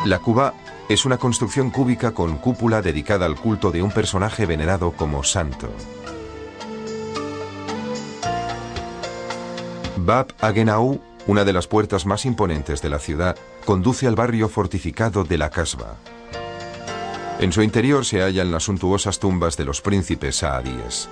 La 0.06 0.20
Kuba 0.20 0.54
es 0.88 1.04
una 1.04 1.18
construcción 1.18 1.72
cúbica 1.72 2.14
con 2.14 2.38
cúpula 2.38 2.82
dedicada 2.82 3.26
al 3.26 3.36
culto 3.36 3.70
de 3.70 3.84
un 3.84 3.92
personaje 3.92 4.46
venerado 4.46 4.92
como 4.94 5.26
santo. 5.26 5.68
Bab 9.98 10.28
Agenaou, 10.40 11.02
una 11.28 11.44
de 11.44 11.52
las 11.52 11.68
puertas 11.68 12.06
más 12.06 12.26
imponentes 12.26 12.82
de 12.82 12.90
la 12.90 13.00
ciudad, 13.00 13.36
conduce 13.66 14.08
al 14.08 14.16
barrio 14.16 14.48
fortificado 14.48 15.26
de 15.26 15.38
la 15.38 15.50
Casba. 15.50 15.98
En 17.42 17.52
su 17.52 17.64
interior 17.64 18.06
se 18.06 18.22
hallan 18.22 18.52
las 18.52 18.66
suntuosas 18.66 19.18
tumbas 19.18 19.58
de 19.58 19.66
los 19.66 19.82
príncipes 19.82 20.36
saadíes. 20.36 21.10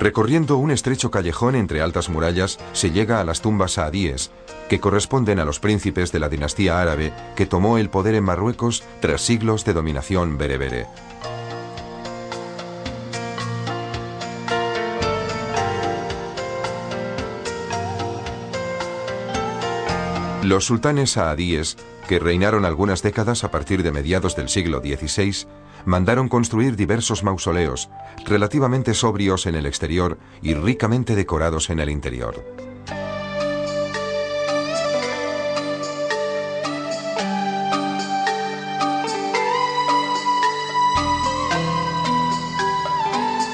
Recorriendo 0.00 0.56
un 0.56 0.70
estrecho 0.70 1.10
callejón 1.10 1.54
entre 1.54 1.82
altas 1.82 2.08
murallas, 2.08 2.58
se 2.72 2.92
llega 2.92 3.20
a 3.20 3.24
las 3.24 3.42
tumbas 3.42 3.72
saadíes, 3.72 4.30
que 4.70 4.80
corresponden 4.80 5.38
a 5.38 5.44
los 5.44 5.60
príncipes 5.60 6.12
de 6.12 6.18
la 6.18 6.30
dinastía 6.30 6.80
árabe 6.80 7.12
que 7.34 7.44
tomó 7.44 7.76
el 7.76 7.90
poder 7.90 8.14
en 8.14 8.24
Marruecos 8.24 8.84
tras 9.00 9.20
siglos 9.20 9.66
de 9.66 9.74
dominación 9.74 10.38
berebere. 10.38 10.86
Los 20.46 20.64
sultanes 20.64 21.10
saadíes, 21.10 21.76
que 22.06 22.20
reinaron 22.20 22.64
algunas 22.64 23.02
décadas 23.02 23.42
a 23.42 23.50
partir 23.50 23.82
de 23.82 23.90
mediados 23.90 24.36
del 24.36 24.48
siglo 24.48 24.78
XVI, 24.78 25.48
mandaron 25.86 26.28
construir 26.28 26.76
diversos 26.76 27.24
mausoleos, 27.24 27.90
relativamente 28.24 28.94
sobrios 28.94 29.46
en 29.46 29.56
el 29.56 29.66
exterior 29.66 30.18
y 30.42 30.54
ricamente 30.54 31.16
decorados 31.16 31.68
en 31.68 31.80
el 31.80 31.90
interior. 31.90 32.44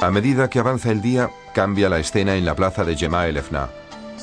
A 0.02 0.11
medida 0.11 0.50
que 0.50 0.59
avanza 0.59 0.90
el 0.90 1.00
día, 1.00 1.31
cambia 1.55 1.88
la 1.88 2.00
escena 2.00 2.37
en 2.37 2.44
la 2.44 2.55
plaza 2.55 2.85
de 2.85 2.96
Jemaa 2.96 3.28
el 3.28 3.38
Efna. 3.38 3.70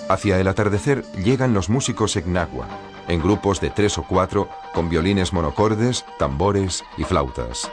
Hacia 0.10 0.40
el 0.40 0.48
atardecer 0.48 1.04
llegan 1.14 1.54
los 1.54 1.70
músicos 1.70 2.16
Egnagua, 2.16 2.68
en 3.08 3.22
grupos 3.22 3.62
de 3.62 3.70
tres 3.70 4.00
o 4.00 4.04
cuatro, 4.04 4.50
con 4.74 4.90
violines 4.90 5.34
monocordes, 5.34 6.04
tambores 6.18 6.84
y 6.98 7.04
flautas. 7.04 7.70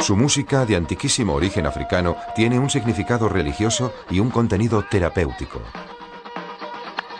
Su 0.00 0.16
música, 0.16 0.64
de 0.64 0.76
antiquísimo 0.76 1.34
origen 1.34 1.66
africano, 1.66 2.16
tiene 2.34 2.58
un 2.58 2.70
significado 2.70 3.28
religioso 3.28 3.92
y 4.10 4.20
un 4.20 4.30
contenido 4.30 4.82
terapéutico. 4.90 5.60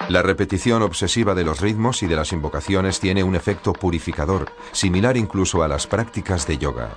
La 0.09 0.23
repetición 0.23 0.81
obsesiva 0.81 1.35
de 1.35 1.45
los 1.45 1.61
ritmos 1.61 2.03
y 2.03 2.07
de 2.07 2.17
las 2.17 2.33
invocaciones 2.33 2.99
tiene 2.99 3.23
un 3.23 3.37
efecto 3.37 3.75
purificador, 3.75 4.51
similar 4.73 5.19
incluso 5.19 5.63
a 5.63 5.69
las 5.69 5.87
prácticas 5.87 6.47
de 6.47 6.57
yoga. 6.57 6.91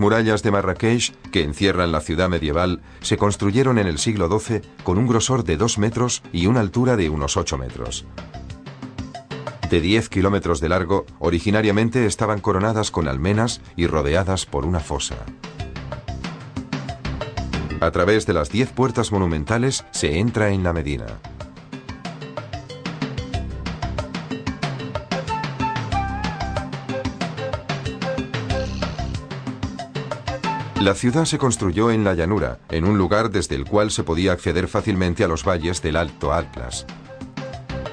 Murallas 0.00 0.42
de 0.42 0.50
Marrakech, 0.50 1.14
que 1.30 1.44
encierran 1.44 1.92
la 1.92 2.00
ciudad 2.00 2.28
medieval, 2.28 2.80
se 3.00 3.16
construyeron 3.16 3.78
en 3.78 3.86
el 3.86 3.98
siglo 3.98 4.28
XII 4.28 4.62
con 4.82 4.98
un 4.98 5.06
grosor 5.06 5.44
de 5.44 5.56
2 5.56 5.78
metros 5.78 6.22
y 6.32 6.46
una 6.46 6.60
altura 6.60 6.96
de 6.96 7.10
unos 7.10 7.36
8 7.36 7.58
metros. 7.58 8.06
De 9.70 9.80
10 9.80 10.08
kilómetros 10.08 10.60
de 10.60 10.70
largo, 10.70 11.06
originariamente 11.20 12.06
estaban 12.06 12.40
coronadas 12.40 12.90
con 12.90 13.06
almenas 13.06 13.60
y 13.76 13.86
rodeadas 13.86 14.46
por 14.46 14.66
una 14.66 14.80
fosa. 14.80 15.16
A 17.80 17.90
través 17.92 18.26
de 18.26 18.32
las 18.32 18.50
10 18.50 18.72
puertas 18.72 19.12
monumentales 19.12 19.84
se 19.90 20.18
entra 20.18 20.50
en 20.50 20.64
la 20.64 20.72
Medina. 20.72 21.06
La 30.80 30.94
ciudad 30.94 31.26
se 31.26 31.36
construyó 31.36 31.90
en 31.90 32.04
la 32.04 32.14
llanura, 32.14 32.58
en 32.70 32.86
un 32.86 32.96
lugar 32.96 33.30
desde 33.30 33.54
el 33.54 33.66
cual 33.66 33.90
se 33.90 34.02
podía 34.02 34.32
acceder 34.32 34.66
fácilmente 34.66 35.22
a 35.22 35.28
los 35.28 35.46
valles 35.46 35.82
del 35.82 35.94
Alto 35.94 36.32
Atlas. 36.32 36.86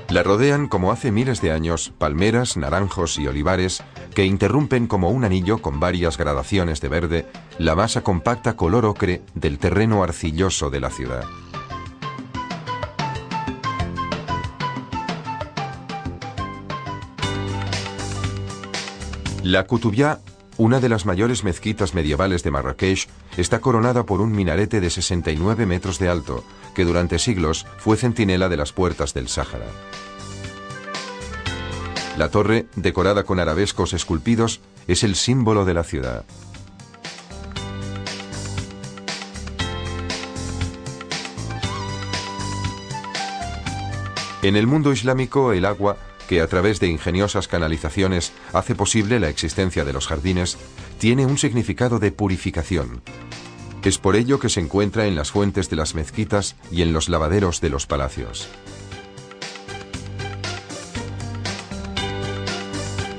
La 0.09 0.23
rodean, 0.23 0.69
como 0.69 0.93
hace 0.93 1.11
miles 1.11 1.41
de 1.41 1.51
años, 1.51 1.91
palmeras, 1.97 2.55
naranjos 2.55 3.19
y 3.19 3.27
olivares 3.27 3.83
que 4.15 4.23
interrumpen 4.23 4.87
como 4.87 5.09
un 5.09 5.25
anillo 5.25 5.57
con 5.57 5.81
varias 5.81 6.17
gradaciones 6.17 6.79
de 6.79 6.87
verde 6.87 7.25
la 7.57 7.75
masa 7.75 8.03
compacta 8.03 8.55
color 8.55 8.85
ocre 8.85 9.21
del 9.35 9.59
terreno 9.59 10.01
arcilloso 10.01 10.69
de 10.69 10.79
la 10.79 10.89
ciudad. 10.89 11.25
La 19.43 19.67
Kutubia 19.67 20.19
una 20.57 20.79
de 20.79 20.89
las 20.89 21.05
mayores 21.05 21.43
mezquitas 21.43 21.93
medievales 21.93 22.43
de 22.43 22.51
Marrakech 22.51 23.07
está 23.37 23.59
coronada 23.59 24.03
por 24.03 24.21
un 24.21 24.31
minarete 24.31 24.81
de 24.81 24.89
69 24.89 25.65
metros 25.65 25.99
de 25.99 26.09
alto, 26.09 26.43
que 26.73 26.83
durante 26.83 27.19
siglos 27.19 27.65
fue 27.77 27.95
centinela 27.95 28.49
de 28.49 28.57
las 28.57 28.73
puertas 28.73 29.13
del 29.13 29.27
Sáhara. 29.27 29.67
La 32.17 32.29
torre, 32.29 32.65
decorada 32.75 33.23
con 33.23 33.39
arabescos 33.39 33.93
esculpidos, 33.93 34.59
es 34.87 35.03
el 35.03 35.15
símbolo 35.15 35.65
de 35.65 35.73
la 35.75 35.83
ciudad. 35.83 36.25
En 44.41 44.55
el 44.55 44.65
mundo 44.65 44.91
islámico, 44.91 45.51
el 45.51 45.65
agua 45.65 45.97
que 46.27 46.41
a 46.41 46.47
través 46.47 46.79
de 46.79 46.87
ingeniosas 46.87 47.47
canalizaciones 47.47 48.33
hace 48.53 48.75
posible 48.75 49.19
la 49.19 49.29
existencia 49.29 49.85
de 49.85 49.93
los 49.93 50.07
jardines, 50.07 50.57
tiene 50.99 51.25
un 51.25 51.37
significado 51.37 51.99
de 51.99 52.11
purificación. 52.11 53.01
Es 53.83 53.97
por 53.97 54.15
ello 54.15 54.39
que 54.39 54.49
se 54.49 54.59
encuentra 54.59 55.05
en 55.05 55.15
las 55.15 55.31
fuentes 55.31 55.69
de 55.69 55.77
las 55.77 55.95
mezquitas 55.95 56.55
y 56.71 56.81
en 56.81 56.91
los 56.91 57.09
lavaderos 57.09 57.61
de 57.61 57.69
los 57.69 57.87
palacios. 57.87 58.49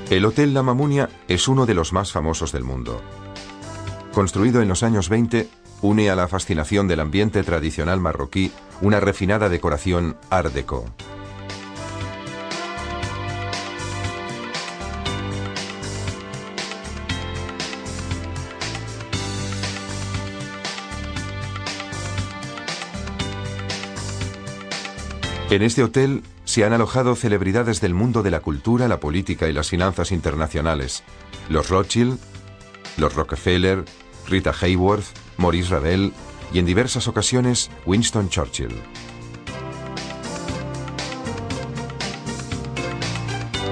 El 0.09 0.25
Hotel 0.25 0.53
La 0.53 0.63
Mamunia 0.63 1.09
es 1.27 1.47
uno 1.47 1.65
de 1.65 1.75
los 1.75 1.93
más 1.93 2.11
famosos 2.11 2.51
del 2.51 2.63
mundo. 2.63 3.01
Construido 4.13 4.61
en 4.61 4.67
los 4.67 4.81
años 4.81 5.07
20, 5.07 5.47
une 5.81 6.09
a 6.09 6.15
la 6.15 6.27
fascinación 6.27 6.87
del 6.87 6.99
ambiente 6.99 7.43
tradicional 7.43 7.99
marroquí 7.99 8.51
una 8.81 8.99
refinada 8.99 9.49
decoración 9.49 10.17
art 10.29 10.53
déco. 10.53 10.85
En 25.51 25.63
este 25.63 25.81
hotel 25.81 26.21
se 26.45 26.63
han 26.63 26.73
alojado 26.73 27.15
celebridades 27.15 27.81
del 27.81 27.95
mundo 27.95 28.21
de 28.21 28.29
la 28.29 28.39
cultura, 28.39 28.87
la 28.87 28.99
política 28.99 29.47
y 29.49 29.53
las 29.53 29.69
finanzas 29.69 30.11
internacionales. 30.11 31.03
Los 31.49 31.69
Rothschild, 31.69 32.19
los 32.97 33.15
Rockefeller, 33.15 33.83
Rita 34.27 34.53
Hayworth, 34.61 35.05
Maurice 35.37 35.71
Ravel 35.71 36.13
y 36.53 36.59
en 36.59 36.67
diversas 36.67 37.07
ocasiones 37.07 37.71
Winston 37.87 38.29
Churchill. 38.29 38.75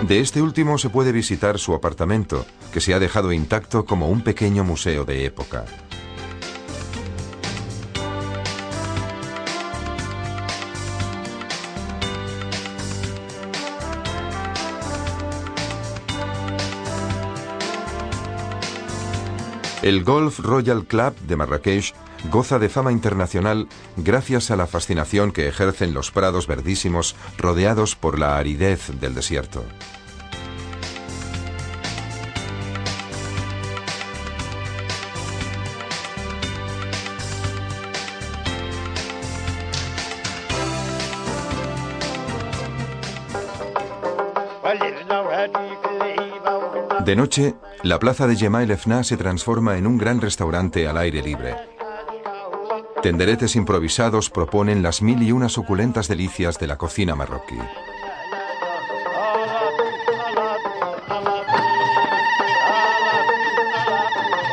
De 0.08 0.20
este 0.20 0.42
último 0.42 0.80
se 0.80 0.90
puede 0.90 1.12
visitar 1.12 1.60
su 1.60 1.76
apartamento, 1.76 2.48
que 2.74 2.82
se 2.82 2.96
ha 2.96 3.00
dejado 3.00 3.32
intacto 3.32 3.86
como 3.86 4.10
un 4.10 4.22
pequeño 4.22 4.64
museo 4.64 5.06
de 5.06 5.26
época. 5.26 5.66
El 19.88 20.04
Golf 20.04 20.40
Royal 20.40 20.84
Club 20.84 21.18
de 21.20 21.38
Marrakech 21.38 21.94
goza 22.30 22.60
de 22.60 22.68
fama 22.68 22.92
internacional 22.92 23.70
gracias 23.96 24.52
a 24.52 24.58
la 24.58 24.68
fascinación 24.68 25.32
que 25.32 25.48
ejercen 25.48 25.94
los 25.94 26.12
prados 26.12 26.46
verdísimos 26.46 27.16
rodeados 27.38 27.96
por 27.96 28.20
la 28.20 28.36
aridez 28.38 28.90
del 29.00 29.16
desierto. 29.16 29.64
De 47.06 47.16
noche, 47.16 47.56
la 47.88 48.00
plaza 48.00 48.28
de 48.28 48.36
Jemail 48.36 48.70
Efna 48.70 49.02
se 49.06 49.16
transforma 49.16 49.78
en 49.78 49.88
un 49.88 49.98
gran 49.98 50.20
restaurante 50.20 50.90
al 50.90 50.98
aire 50.98 51.22
libre. 51.22 51.56
Tenderetes 53.02 53.56
improvisados 53.56 54.30
proponen 54.30 54.84
las 54.84 55.02
mil 55.02 55.24
y 55.24 55.32
unas 55.32 55.54
suculentas 55.54 56.10
delicias 56.10 56.60
de 56.60 56.68
la 56.68 56.78
cocina 56.78 57.16
marroquí. 57.16 57.58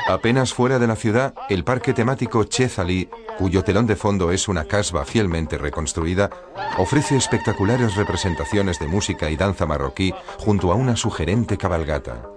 Apenas 0.06 0.54
fuera 0.54 0.78
de 0.78 0.86
la 0.86 0.94
ciudad, 0.94 1.34
el 1.48 1.64
parque 1.64 1.92
temático 1.92 2.44
Chezali, 2.44 3.08
cuyo 3.36 3.64
telón 3.64 3.88
de 3.88 3.96
fondo 3.96 4.30
es 4.30 4.46
una 4.46 4.64
casba 4.66 5.04
fielmente 5.04 5.58
reconstruida, 5.58 6.30
ofrece 6.78 7.16
espectaculares 7.16 7.96
representaciones 7.96 8.78
de 8.78 8.86
música 8.86 9.28
y 9.28 9.36
danza 9.36 9.66
marroquí 9.66 10.14
junto 10.38 10.70
a 10.70 10.76
una 10.76 10.94
sugerente 10.94 11.56
cabalgata. 11.56 12.28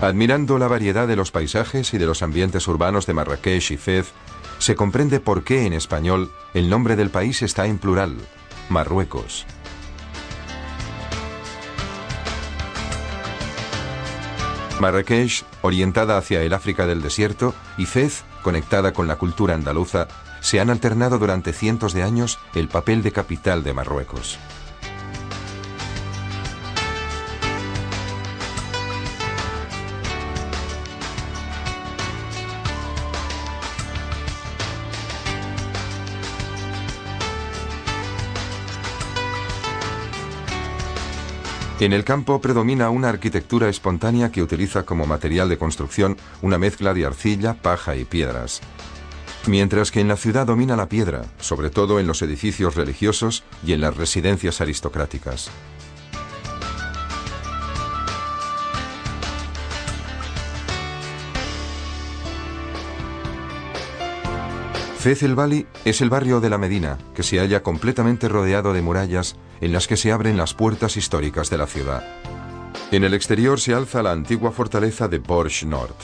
Admirando 0.00 0.58
la 0.58 0.68
variedad 0.68 1.08
de 1.08 1.16
los 1.16 1.32
paisajes 1.32 1.92
y 1.92 1.98
de 1.98 2.06
los 2.06 2.22
ambientes 2.22 2.68
urbanos 2.68 3.04
de 3.06 3.14
Marrakech 3.14 3.72
y 3.72 3.76
Fez, 3.76 4.12
se 4.58 4.76
comprende 4.76 5.18
por 5.18 5.42
qué 5.42 5.66
en 5.66 5.72
español 5.72 6.30
el 6.54 6.70
nombre 6.70 6.94
del 6.94 7.10
país 7.10 7.42
está 7.42 7.66
en 7.66 7.78
plural, 7.78 8.16
Marruecos. 8.68 9.44
Marrakech, 14.80 15.44
orientada 15.62 16.16
hacia 16.16 16.42
el 16.42 16.52
África 16.52 16.86
del 16.86 17.02
desierto, 17.02 17.52
y 17.76 17.86
Fez, 17.86 18.22
conectada 18.42 18.92
con 18.92 19.08
la 19.08 19.16
cultura 19.16 19.54
andaluza, 19.54 20.06
se 20.40 20.60
han 20.60 20.70
alternado 20.70 21.18
durante 21.18 21.52
cientos 21.52 21.92
de 21.92 22.04
años 22.04 22.38
el 22.54 22.68
papel 22.68 23.02
de 23.02 23.10
capital 23.10 23.64
de 23.64 23.74
Marruecos. 23.74 24.38
En 41.80 41.92
el 41.92 42.02
campo 42.02 42.40
predomina 42.40 42.90
una 42.90 43.08
arquitectura 43.08 43.68
espontánea 43.68 44.32
que 44.32 44.42
utiliza 44.42 44.82
como 44.82 45.06
material 45.06 45.48
de 45.48 45.58
construcción 45.58 46.16
una 46.42 46.58
mezcla 46.58 46.92
de 46.92 47.06
arcilla, 47.06 47.54
paja 47.54 47.94
y 47.94 48.04
piedras. 48.04 48.60
Mientras 49.46 49.92
que 49.92 50.00
en 50.00 50.08
la 50.08 50.16
ciudad 50.16 50.46
domina 50.46 50.74
la 50.74 50.88
piedra, 50.88 51.26
sobre 51.38 51.70
todo 51.70 52.00
en 52.00 52.08
los 52.08 52.20
edificios 52.20 52.74
religiosos 52.74 53.44
y 53.64 53.74
en 53.74 53.80
las 53.80 53.96
residencias 53.96 54.60
aristocráticas. 54.60 55.50
Fez 64.98 65.22
el 65.22 65.36
Bali 65.36 65.64
es 65.84 66.00
el 66.00 66.10
barrio 66.10 66.40
de 66.40 66.50
la 66.50 66.58
Medina, 66.58 66.98
que 67.14 67.22
se 67.22 67.38
halla 67.38 67.62
completamente 67.62 68.28
rodeado 68.28 68.72
de 68.72 68.82
murallas 68.82 69.36
en 69.60 69.72
las 69.72 69.86
que 69.86 69.96
se 69.96 70.10
abren 70.10 70.36
las 70.36 70.54
puertas 70.54 70.96
históricas 70.96 71.50
de 71.50 71.56
la 71.56 71.68
ciudad. 71.68 72.02
En 72.90 73.04
el 73.04 73.14
exterior 73.14 73.60
se 73.60 73.74
alza 73.74 74.02
la 74.02 74.10
antigua 74.10 74.50
fortaleza 74.50 75.06
de 75.06 75.18
Borj 75.18 75.62
Nord. 75.66 75.94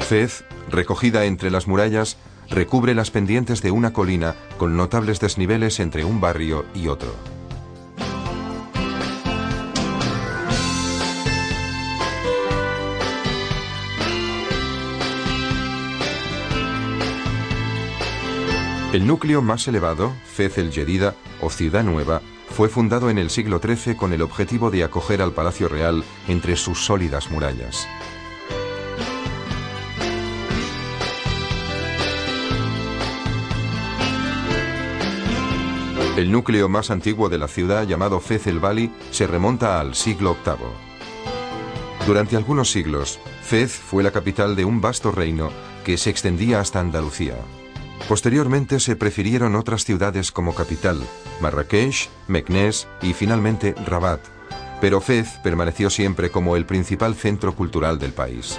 Fez, 0.00 0.44
recogida 0.68 1.24
entre 1.24 1.50
las 1.50 1.66
murallas, 1.66 2.18
recubre 2.50 2.94
las 2.94 3.10
pendientes 3.10 3.62
de 3.62 3.70
una 3.70 3.94
colina 3.94 4.34
con 4.58 4.76
notables 4.76 5.20
desniveles 5.20 5.80
entre 5.80 6.04
un 6.04 6.20
barrio 6.20 6.66
y 6.74 6.88
otro. 6.88 7.14
El 18.94 19.08
núcleo 19.08 19.42
más 19.42 19.66
elevado, 19.66 20.14
Fez 20.24 20.56
el 20.56 20.70
Jedida 20.70 21.16
o 21.40 21.50
Ciudad 21.50 21.82
Nueva, 21.82 22.22
fue 22.50 22.68
fundado 22.68 23.10
en 23.10 23.18
el 23.18 23.28
siglo 23.28 23.58
XIII 23.60 23.96
con 23.96 24.12
el 24.12 24.22
objetivo 24.22 24.70
de 24.70 24.84
acoger 24.84 25.20
al 25.20 25.32
Palacio 25.32 25.68
Real 25.68 26.04
entre 26.28 26.54
sus 26.54 26.84
sólidas 26.84 27.28
murallas. 27.28 27.88
El 36.16 36.30
núcleo 36.30 36.68
más 36.68 36.92
antiguo 36.92 37.28
de 37.28 37.38
la 37.38 37.48
ciudad, 37.48 37.88
llamado 37.88 38.20
Fez 38.20 38.46
el 38.46 38.60
Bali, 38.60 38.92
se 39.10 39.26
remonta 39.26 39.80
al 39.80 39.96
siglo 39.96 40.36
VIII. 40.46 42.06
Durante 42.06 42.36
algunos 42.36 42.70
siglos, 42.70 43.18
Fez 43.42 43.72
fue 43.72 44.04
la 44.04 44.12
capital 44.12 44.54
de 44.54 44.64
un 44.64 44.80
vasto 44.80 45.10
reino 45.10 45.50
que 45.84 45.96
se 45.96 46.10
extendía 46.10 46.60
hasta 46.60 46.78
Andalucía. 46.78 47.34
Posteriormente 48.08 48.80
se 48.80 48.96
prefirieron 48.96 49.56
otras 49.56 49.84
ciudades 49.84 50.30
como 50.30 50.54
capital, 50.54 51.00
Marrakech, 51.40 52.10
Meknès 52.28 52.86
y 53.00 53.14
finalmente 53.14 53.74
Rabat, 53.86 54.20
pero 54.80 55.00
Fez 55.00 55.38
permaneció 55.42 55.88
siempre 55.88 56.30
como 56.30 56.56
el 56.56 56.66
principal 56.66 57.14
centro 57.14 57.54
cultural 57.54 57.98
del 57.98 58.12
país. 58.12 58.58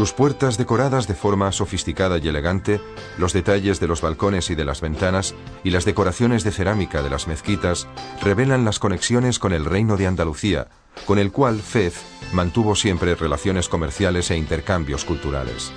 Sus 0.00 0.14
puertas 0.14 0.56
decoradas 0.56 1.06
de 1.08 1.14
forma 1.14 1.52
sofisticada 1.52 2.16
y 2.16 2.26
elegante, 2.26 2.80
los 3.18 3.34
detalles 3.34 3.80
de 3.80 3.86
los 3.86 4.00
balcones 4.00 4.48
y 4.48 4.54
de 4.54 4.64
las 4.64 4.80
ventanas 4.80 5.34
y 5.62 5.72
las 5.72 5.84
decoraciones 5.84 6.42
de 6.42 6.52
cerámica 6.52 7.02
de 7.02 7.10
las 7.10 7.28
mezquitas 7.28 7.86
revelan 8.22 8.64
las 8.64 8.78
conexiones 8.78 9.38
con 9.38 9.52
el 9.52 9.66
reino 9.66 9.98
de 9.98 10.06
Andalucía, 10.06 10.68
con 11.04 11.18
el 11.18 11.32
cual 11.32 11.60
Fez 11.60 12.00
mantuvo 12.32 12.76
siempre 12.76 13.14
relaciones 13.14 13.68
comerciales 13.68 14.30
e 14.30 14.38
intercambios 14.38 15.04
culturales. 15.04 15.70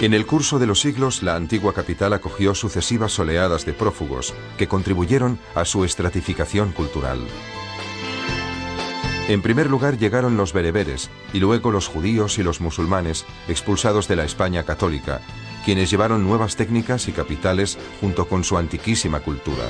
En 0.00 0.14
el 0.14 0.26
curso 0.26 0.58
de 0.58 0.66
los 0.66 0.80
siglos, 0.80 1.22
la 1.22 1.36
antigua 1.36 1.74
capital 1.74 2.12
acogió 2.12 2.56
sucesivas 2.56 3.16
oleadas 3.20 3.64
de 3.64 3.72
prófugos 3.72 4.34
que 4.58 4.66
contribuyeron 4.66 5.38
a 5.54 5.64
su 5.64 5.84
estratificación 5.84 6.72
cultural. 6.72 7.20
En 9.32 9.40
primer 9.40 9.70
lugar 9.70 9.96
llegaron 9.96 10.36
los 10.36 10.52
bereberes 10.52 11.08
y 11.32 11.40
luego 11.40 11.70
los 11.70 11.88
judíos 11.88 12.36
y 12.36 12.42
los 12.42 12.60
musulmanes 12.60 13.24
expulsados 13.48 14.06
de 14.06 14.16
la 14.16 14.24
España 14.24 14.64
católica, 14.64 15.22
quienes 15.64 15.90
llevaron 15.90 16.22
nuevas 16.22 16.56
técnicas 16.56 17.08
y 17.08 17.12
capitales 17.12 17.78
junto 18.02 18.28
con 18.28 18.44
su 18.44 18.58
antiquísima 18.58 19.20
cultura. 19.20 19.64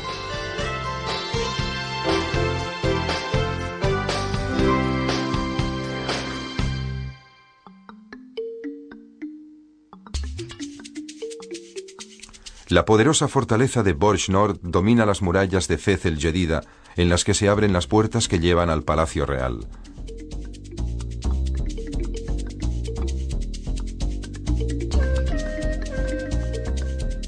La 12.73 12.87
poderosa 12.87 13.29
fortaleza 13.29 13.83
de 13.83 13.93
Borj 13.93 14.31
Nord 14.31 14.61
domina 14.63 15.05
las 15.05 15.21
murallas 15.21 15.69
de 15.69 15.77
Fez 15.77 16.07
el 16.07 16.19
Jedida, 16.19 16.63
en 16.97 17.11
las 17.11 17.23
que 17.23 17.35
se 17.35 17.51
abren 17.51 17.75
las 17.75 17.87
puertas 17.87 18.29
que 18.29 18.41
llevan 18.41 18.71
al 18.71 18.83
Palacio 18.83 19.27
Real. 19.27 19.69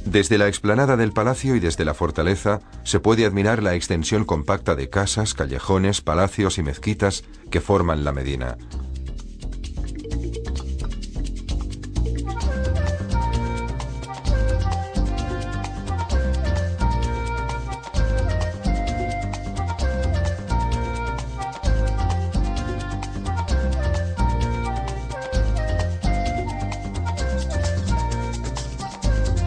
Desde 0.06 0.38
la 0.38 0.48
explanada 0.48 0.96
del 0.96 1.12
palacio 1.12 1.54
y 1.56 1.60
desde 1.60 1.84
la 1.84 1.92
fortaleza 1.92 2.60
se 2.82 2.98
puede 3.00 3.26
admirar 3.26 3.62
la 3.62 3.74
extensión 3.74 4.24
compacta 4.24 4.74
de 4.74 4.88
casas, 4.88 5.34
callejones, 5.34 6.00
palacios 6.00 6.56
y 6.56 6.62
mezquitas 6.62 7.22
que 7.50 7.60
forman 7.60 8.02
la 8.02 8.12
Medina. 8.12 8.56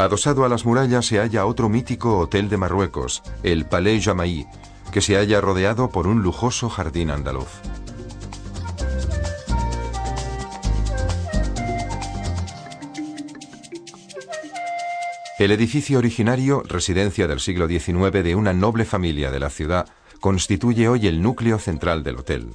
Adosado 0.08 0.46
a 0.46 0.50
las 0.50 0.64
murallas 0.64 1.06
se 1.06 1.18
halla 1.18 1.46
otro 1.46 1.68
mítico 1.68 2.18
hotel 2.18 2.48
de 2.48 2.56
Marruecos, 2.56 3.24
el 3.44 3.66
Palais 3.66 4.06
Jamaí, 4.06 4.48
que 4.90 5.02
se 5.02 5.18
halla 5.18 5.42
rodeado 5.42 5.90
por 5.90 6.08
un 6.08 6.24
lujoso 6.24 6.70
jardín 6.70 7.12
andaluz. 7.12 7.50
El 15.40 15.52
edificio 15.52 15.98
originario, 15.98 16.64
residencia 16.66 17.28
del 17.28 17.42
siglo 17.42 17.68
XIX 17.68 18.24
de 18.24 18.36
una 18.36 18.54
noble 18.54 18.86
familia 18.86 19.30
de 19.30 19.42
la 19.42 19.50
ciudad, 19.50 19.90
constituye 20.22 20.88
hoy 20.88 21.08
el 21.08 21.22
núcleo 21.22 21.60
central 21.60 22.06
del 22.06 22.20
hotel. 22.20 22.54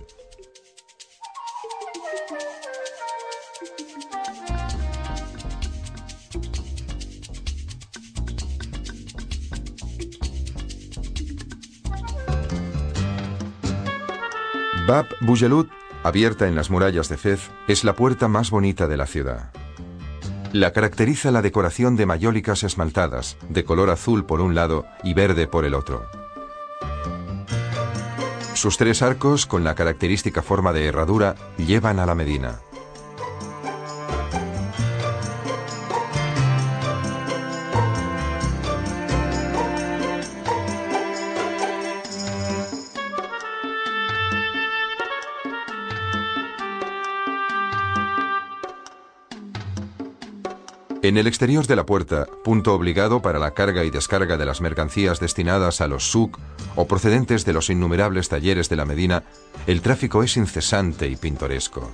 Bab 14.93 15.07
Boujeloud, 15.23 15.69
abierta 16.03 16.47
en 16.47 16.55
las 16.55 16.69
murallas 16.69 17.09
de 17.09 17.17
Fez, 17.17 17.49
es 17.67 17.83
la 17.83 17.95
puerta 17.95 18.29
más 18.29 18.51
bonita 18.51 18.89
de 18.89 18.99
la 18.99 19.07
ciudad. 19.07 19.51
La 20.53 20.75
caracteriza 20.75 21.31
la 21.31 21.41
decoración 21.41 21.97
de 21.97 22.05
mayólicas 22.05 22.63
esmaltadas, 22.63 23.39
de 23.49 23.65
color 23.65 23.89
azul 23.89 24.27
por 24.27 24.43
un 24.43 24.55
lado 24.55 24.85
y 25.03 25.15
verde 25.15 25.47
por 25.47 25.65
el 25.65 25.73
otro. 25.73 26.05
Sus 28.53 28.77
tres 28.77 29.01
arcos, 29.01 29.47
con 29.47 29.65
la 29.65 29.75
característica 29.75 30.43
forma 30.43 30.75
de 30.75 30.85
herradura, 30.85 31.37
llevan 31.57 31.99
a 31.99 32.05
la 32.05 32.15
Medina. 32.15 32.61
En 51.05 51.17
el 51.17 51.27
exterior 51.27 51.67
de 51.67 51.75
la 51.75 51.85
puerta, 51.85 52.29
punto 52.45 52.73
obligado 52.75 53.23
para 53.23 53.41
la 53.41 53.55
carga 53.55 53.83
y 53.83 53.91
descarga 53.91 54.37
de 54.37 54.47
las 54.47 54.61
mercancías 54.61 55.19
destinadas 55.19 55.81
a 55.81 55.89
los 55.89 56.05
suk 56.05 56.39
o 56.77 56.87
procedentes 56.87 57.45
de 57.45 57.53
los 57.53 57.71
innumerables 57.71 58.29
talleres 58.29 58.69
de 58.69 58.77
la 58.77 58.85
Medina, 58.85 59.25
el 59.67 59.83
tráfico 59.83 60.23
es 60.23 60.37
incesante 60.37 61.09
y 61.09 61.17
pintoresco. 61.17 61.91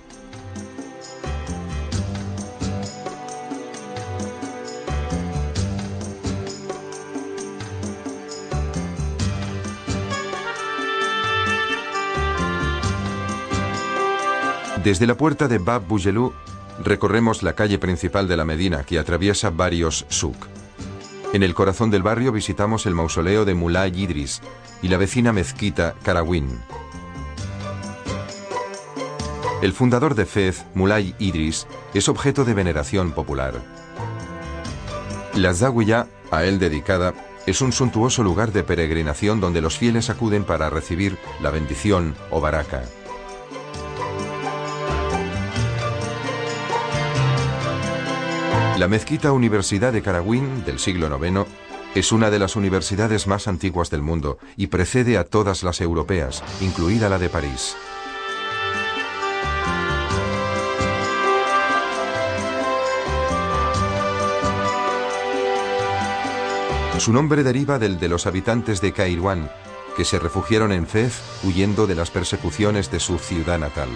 Desde 14.84 15.06
la 15.06 15.14
puerta 15.14 15.48
de 15.48 15.56
Bab 15.56 15.86
Boujelou 15.86 16.34
recorremos 16.82 17.42
la 17.42 17.54
calle 17.54 17.78
principal 17.78 18.28
de 18.28 18.36
la 18.36 18.44
Medina 18.44 18.84
que 18.84 18.98
atraviesa 18.98 19.50
varios 19.50 20.06
souk. 20.08 20.36
En 21.32 21.42
el 21.42 21.54
corazón 21.54 21.90
del 21.90 22.02
barrio 22.02 22.32
visitamos 22.32 22.86
el 22.86 22.94
mausoleo 22.94 23.44
de 23.44 23.54
Mulay 23.54 23.92
Idris 24.00 24.40
y 24.82 24.88
la 24.88 24.96
vecina 24.96 25.32
mezquita 25.32 25.94
Karawin. 26.02 26.60
El 29.60 29.72
fundador 29.72 30.14
de 30.14 30.24
Fez, 30.24 30.64
Mulay 30.74 31.14
Idris, 31.18 31.66
es 31.92 32.08
objeto 32.08 32.44
de 32.44 32.54
veneración 32.54 33.12
popular. 33.12 33.54
La 35.34 35.52
Zawiya, 35.52 36.06
a 36.30 36.44
él 36.44 36.58
dedicada, 36.58 37.12
es 37.46 37.60
un 37.60 37.72
suntuoso 37.72 38.22
lugar 38.22 38.52
de 38.52 38.62
peregrinación 38.62 39.40
donde 39.40 39.60
los 39.60 39.78
fieles 39.78 40.10
acuden 40.10 40.44
para 40.44 40.70
recibir 40.70 41.18
la 41.40 41.50
bendición 41.50 42.14
o 42.30 42.40
baraka. 42.40 42.84
La 48.78 48.86
mezquita 48.86 49.32
Universidad 49.32 49.92
de 49.92 50.02
Karawin 50.02 50.64
del 50.64 50.78
siglo 50.78 51.08
IX 51.08 51.48
es 51.96 52.12
una 52.12 52.30
de 52.30 52.38
las 52.38 52.54
universidades 52.54 53.26
más 53.26 53.48
antiguas 53.48 53.90
del 53.90 54.02
mundo 54.02 54.38
y 54.56 54.68
precede 54.68 55.18
a 55.18 55.24
todas 55.24 55.64
las 55.64 55.80
europeas, 55.80 56.44
incluida 56.60 57.08
la 57.08 57.18
de 57.18 57.28
París. 57.28 57.74
Su 67.00 67.12
nombre 67.12 67.42
deriva 67.42 67.80
del 67.80 67.98
de 67.98 68.08
los 68.08 68.28
habitantes 68.28 68.80
de 68.80 68.92
Kairouan, 68.92 69.50
que 69.96 70.04
se 70.04 70.20
refugiaron 70.20 70.70
en 70.70 70.86
Fez 70.86 71.20
huyendo 71.42 71.88
de 71.88 71.96
las 71.96 72.12
persecuciones 72.12 72.92
de 72.92 73.00
su 73.00 73.18
ciudad 73.18 73.58
natal. 73.58 73.88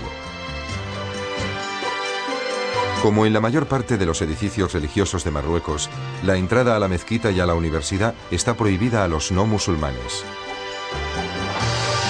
Como 3.02 3.26
en 3.26 3.32
la 3.32 3.40
mayor 3.40 3.66
parte 3.66 3.98
de 3.98 4.06
los 4.06 4.22
edificios 4.22 4.74
religiosos 4.74 5.24
de 5.24 5.32
Marruecos, 5.32 5.90
la 6.22 6.36
entrada 6.36 6.76
a 6.76 6.78
la 6.78 6.86
mezquita 6.86 7.32
y 7.32 7.40
a 7.40 7.46
la 7.46 7.56
universidad 7.56 8.14
está 8.30 8.54
prohibida 8.54 9.02
a 9.02 9.08
los 9.08 9.32
no 9.32 9.44
musulmanes. 9.44 10.24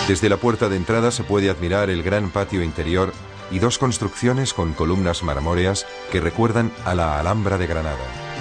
Desde 0.07 0.29
la 0.29 0.37
puerta 0.37 0.69
de 0.69 0.77
entrada 0.77 1.11
se 1.11 1.25
puede 1.25 1.49
admirar 1.49 1.89
el 1.89 2.03
gran 2.03 2.29
patio 2.29 2.63
interior 2.63 3.15
y 3.51 3.59
dos 3.59 3.79
construcciones 3.79 4.53
con 4.53 4.75
columnas 4.75 5.23
marmóreas 5.23 5.87
que 6.11 6.21
recuerdan 6.21 6.71
a 6.85 6.95
la 6.95 7.19
Alhambra 7.19 7.57
de 7.57 7.67
Granada. 7.67 8.32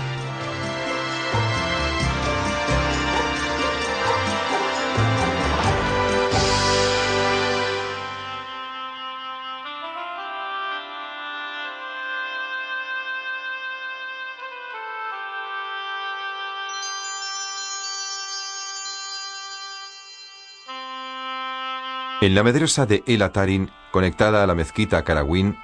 En 22.21 22.35
la 22.35 22.43
medresa 22.43 22.85
de 22.85 23.03
El 23.07 23.23
Atarin, 23.23 23.71
conectada 23.89 24.43
a 24.43 24.47
la 24.47 24.53
mezquita 24.53 25.03
Karawin, 25.03 25.57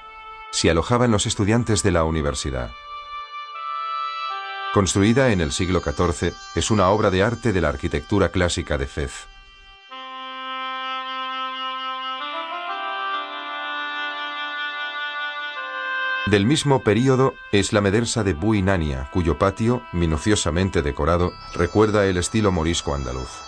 se 0.49 0.71
alojaban 0.71 1.11
los 1.11 1.27
estudiantes 1.27 1.83
de 1.83 1.91
la 1.91 2.03
universidad. 2.03 2.71
Construida 4.73 5.31
en 5.31 5.39
el 5.39 5.51
siglo 5.51 5.81
XIV, 5.81 6.33
es 6.55 6.71
una 6.71 6.89
obra 6.89 7.11
de 7.11 7.21
arte 7.21 7.53
de 7.53 7.61
la 7.61 7.69
arquitectura 7.69 8.29
clásica 8.29 8.79
de 8.79 8.87
Fez. 8.87 9.27
Del 16.25 16.47
mismo 16.47 16.81
período 16.81 17.35
es 17.51 17.71
la 17.71 17.81
medersa 17.81 18.23
de 18.23 18.33
Buinania, 18.33 19.11
cuyo 19.13 19.37
patio, 19.37 19.83
minuciosamente 19.93 20.81
decorado, 20.81 21.33
recuerda 21.53 22.07
el 22.07 22.17
estilo 22.17 22.51
morisco 22.51 22.95
andaluz. 22.95 23.46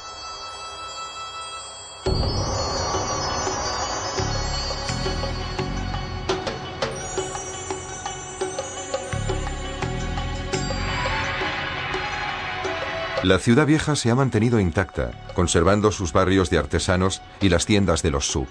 La 13.30 13.38
ciudad 13.38 13.68
vieja 13.68 13.96
se 13.96 14.10
ha 14.10 14.15
mantenido 14.15 14.60
intacta, 14.60 15.12
conservando 15.36 15.92
sus 15.92 16.13
barrios 16.13 16.50
de 16.50 16.58
artesanos 16.58 17.22
y 17.39 17.50
las 17.50 17.68
tiendas 17.68 18.02
de 18.02 18.10
los 18.10 18.26
souk. 18.26 18.50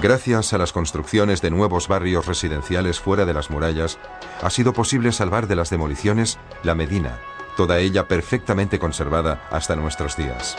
Gracias 0.00 0.54
a 0.54 0.56
las 0.56 0.72
construcciones 0.72 1.42
de 1.42 1.50
nuevos 1.50 1.88
barrios 1.88 2.24
residenciales 2.24 3.00
fuera 3.00 3.26
de 3.26 3.34
las 3.34 3.50
murallas, 3.50 3.98
ha 4.40 4.48
sido 4.48 4.72
posible 4.72 5.12
salvar 5.12 5.46
de 5.46 5.56
las 5.56 5.68
demoliciones 5.68 6.38
la 6.62 6.74
Medina, 6.74 7.18
toda 7.54 7.80
ella 7.80 8.08
perfectamente 8.08 8.78
conservada 8.78 9.46
hasta 9.50 9.76
nuestros 9.76 10.16
días. 10.16 10.56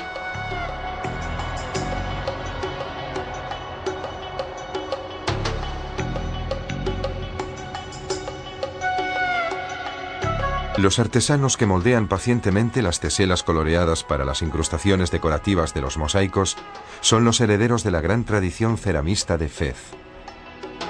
Los 10.84 11.00
artesanos 11.00 11.56
que 11.56 11.66
moldean 11.66 12.10
pacientemente 12.10 12.82
las 12.82 13.00
teselas 13.00 13.42
coloreadas 13.42 14.04
para 14.04 14.26
las 14.26 14.42
incrustaciones 14.42 15.12
decorativas 15.12 15.74
de 15.74 15.80
los 15.80 15.98
mosaicos 15.98 16.58
son 17.00 17.24
los 17.24 17.40
herederos 17.40 17.86
de 17.86 17.92
la 17.92 18.02
gran 18.02 18.26
tradición 18.26 18.78
ceramista 18.78 19.38
de 19.38 19.48
Fez. 19.48 19.78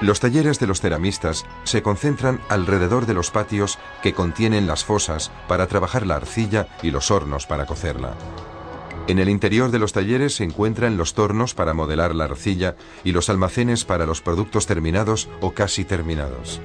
Los 0.02 0.20
talleres 0.20 0.58
de 0.58 0.66
los 0.66 0.82
ceramistas 0.82 1.46
se 1.64 1.84
concentran 1.84 2.42
alrededor 2.50 3.06
de 3.06 3.14
los 3.14 3.30
patios 3.30 3.78
que 4.02 4.16
contienen 4.16 4.66
las 4.66 4.84
fosas 4.84 5.32
para 5.48 5.68
trabajar 5.68 6.08
la 6.08 6.16
arcilla 6.16 6.70
y 6.82 6.90
los 6.90 7.12
hornos 7.12 7.46
para 7.46 7.68
cocerla. 7.68 8.16
En 9.06 9.20
el 9.20 9.30
interior 9.30 9.70
de 9.70 9.78
los 9.78 9.94
talleres 9.94 10.38
se 10.38 10.44
encuentran 10.44 10.98
los 10.98 11.14
tornos 11.14 11.54
para 11.54 11.76
modelar 11.76 12.16
la 12.16 12.24
arcilla 12.24 12.76
y 13.04 13.12
los 13.12 13.30
almacenes 13.30 13.86
para 13.86 14.08
los 14.08 14.22
productos 14.22 14.66
terminados 14.66 15.30
o 15.40 15.52
casi 15.52 15.86
terminados. 15.86 16.62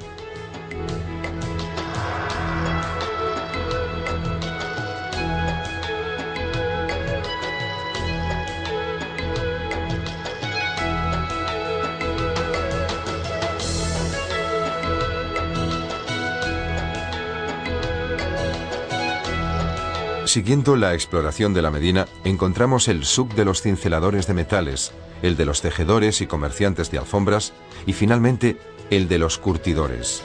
Siguiendo 20.29 20.76
la 20.76 20.93
exploración 20.93 21.55
de 21.55 21.62
la 21.62 21.70
Medina, 21.70 22.07
encontramos 22.22 22.89
el 22.89 23.07
sub 23.07 23.33
de 23.33 23.47
los 23.47 23.62
cinceladores 23.62 24.26
de 24.26 24.35
metales, 24.35 24.93
el 25.22 25.39
de 25.39 25.47
los 25.47 25.62
tejedores 25.62 26.20
y 26.20 26.26
comerciantes 26.26 26.91
de 26.91 26.99
alfombras 26.99 27.55
y 27.87 27.95
finalmente 27.95 28.59
el 28.91 29.09
de 29.09 29.16
los 29.16 29.39
curtidores. 29.39 30.22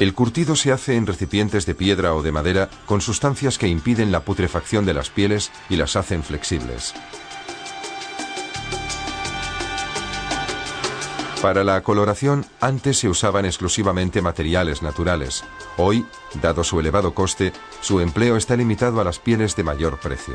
El 0.00 0.14
curtido 0.14 0.54
se 0.54 0.70
hace 0.70 0.94
en 0.94 1.06
recipientes 1.06 1.66
de 1.66 1.74
piedra 1.74 2.14
o 2.14 2.22
de 2.22 2.30
madera 2.30 2.70
con 2.86 3.00
sustancias 3.00 3.58
que 3.58 3.66
impiden 3.66 4.12
la 4.12 4.20
putrefacción 4.20 4.86
de 4.86 4.94
las 4.94 5.10
pieles 5.10 5.50
y 5.68 5.76
las 5.76 5.96
hacen 5.96 6.22
flexibles. 6.22 6.94
Para 11.42 11.64
la 11.64 11.82
coloración, 11.82 12.46
antes 12.60 12.98
se 12.98 13.08
usaban 13.08 13.44
exclusivamente 13.44 14.22
materiales 14.22 14.82
naturales. 14.82 15.44
Hoy, 15.76 16.06
dado 16.42 16.62
su 16.62 16.78
elevado 16.78 17.12
coste, 17.14 17.52
su 17.80 18.00
empleo 18.00 18.36
está 18.36 18.56
limitado 18.56 19.00
a 19.00 19.04
las 19.04 19.18
pieles 19.18 19.56
de 19.56 19.64
mayor 19.64 19.98
precio. 19.98 20.34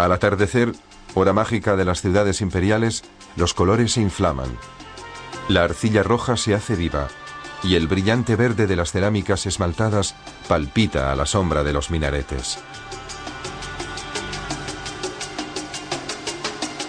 Al 0.00 0.12
atardecer, 0.12 0.72
hora 1.14 1.34
mágica 1.34 1.76
de 1.76 1.84
las 1.84 2.00
ciudades 2.00 2.40
imperiales, 2.40 3.04
los 3.36 3.52
colores 3.52 3.92
se 3.92 4.00
inflaman. 4.00 4.48
La 5.46 5.64
arcilla 5.64 6.02
roja 6.02 6.38
se 6.38 6.54
hace 6.54 6.74
viva 6.74 7.08
y 7.62 7.74
el 7.74 7.86
brillante 7.86 8.34
verde 8.34 8.66
de 8.66 8.76
las 8.76 8.92
cerámicas 8.92 9.44
esmaltadas 9.44 10.14
palpita 10.48 11.12
a 11.12 11.16
la 11.16 11.26
sombra 11.26 11.64
de 11.64 11.74
los 11.74 11.90
minaretes. 11.90 12.58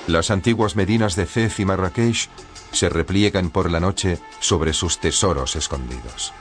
Las 0.07 0.31
antiguas 0.31 0.77
medinas 0.77 1.17
de 1.17 1.25
Fez 1.25 1.59
y 1.59 1.65
Marrakech 1.65 2.29
se 2.71 2.87
repliegan 2.87 3.49
por 3.49 3.69
la 3.69 3.81
noche 3.81 4.19
sobre 4.39 4.71
sus 4.71 5.01
tesoros 5.01 5.57
escondidos. 5.57 6.31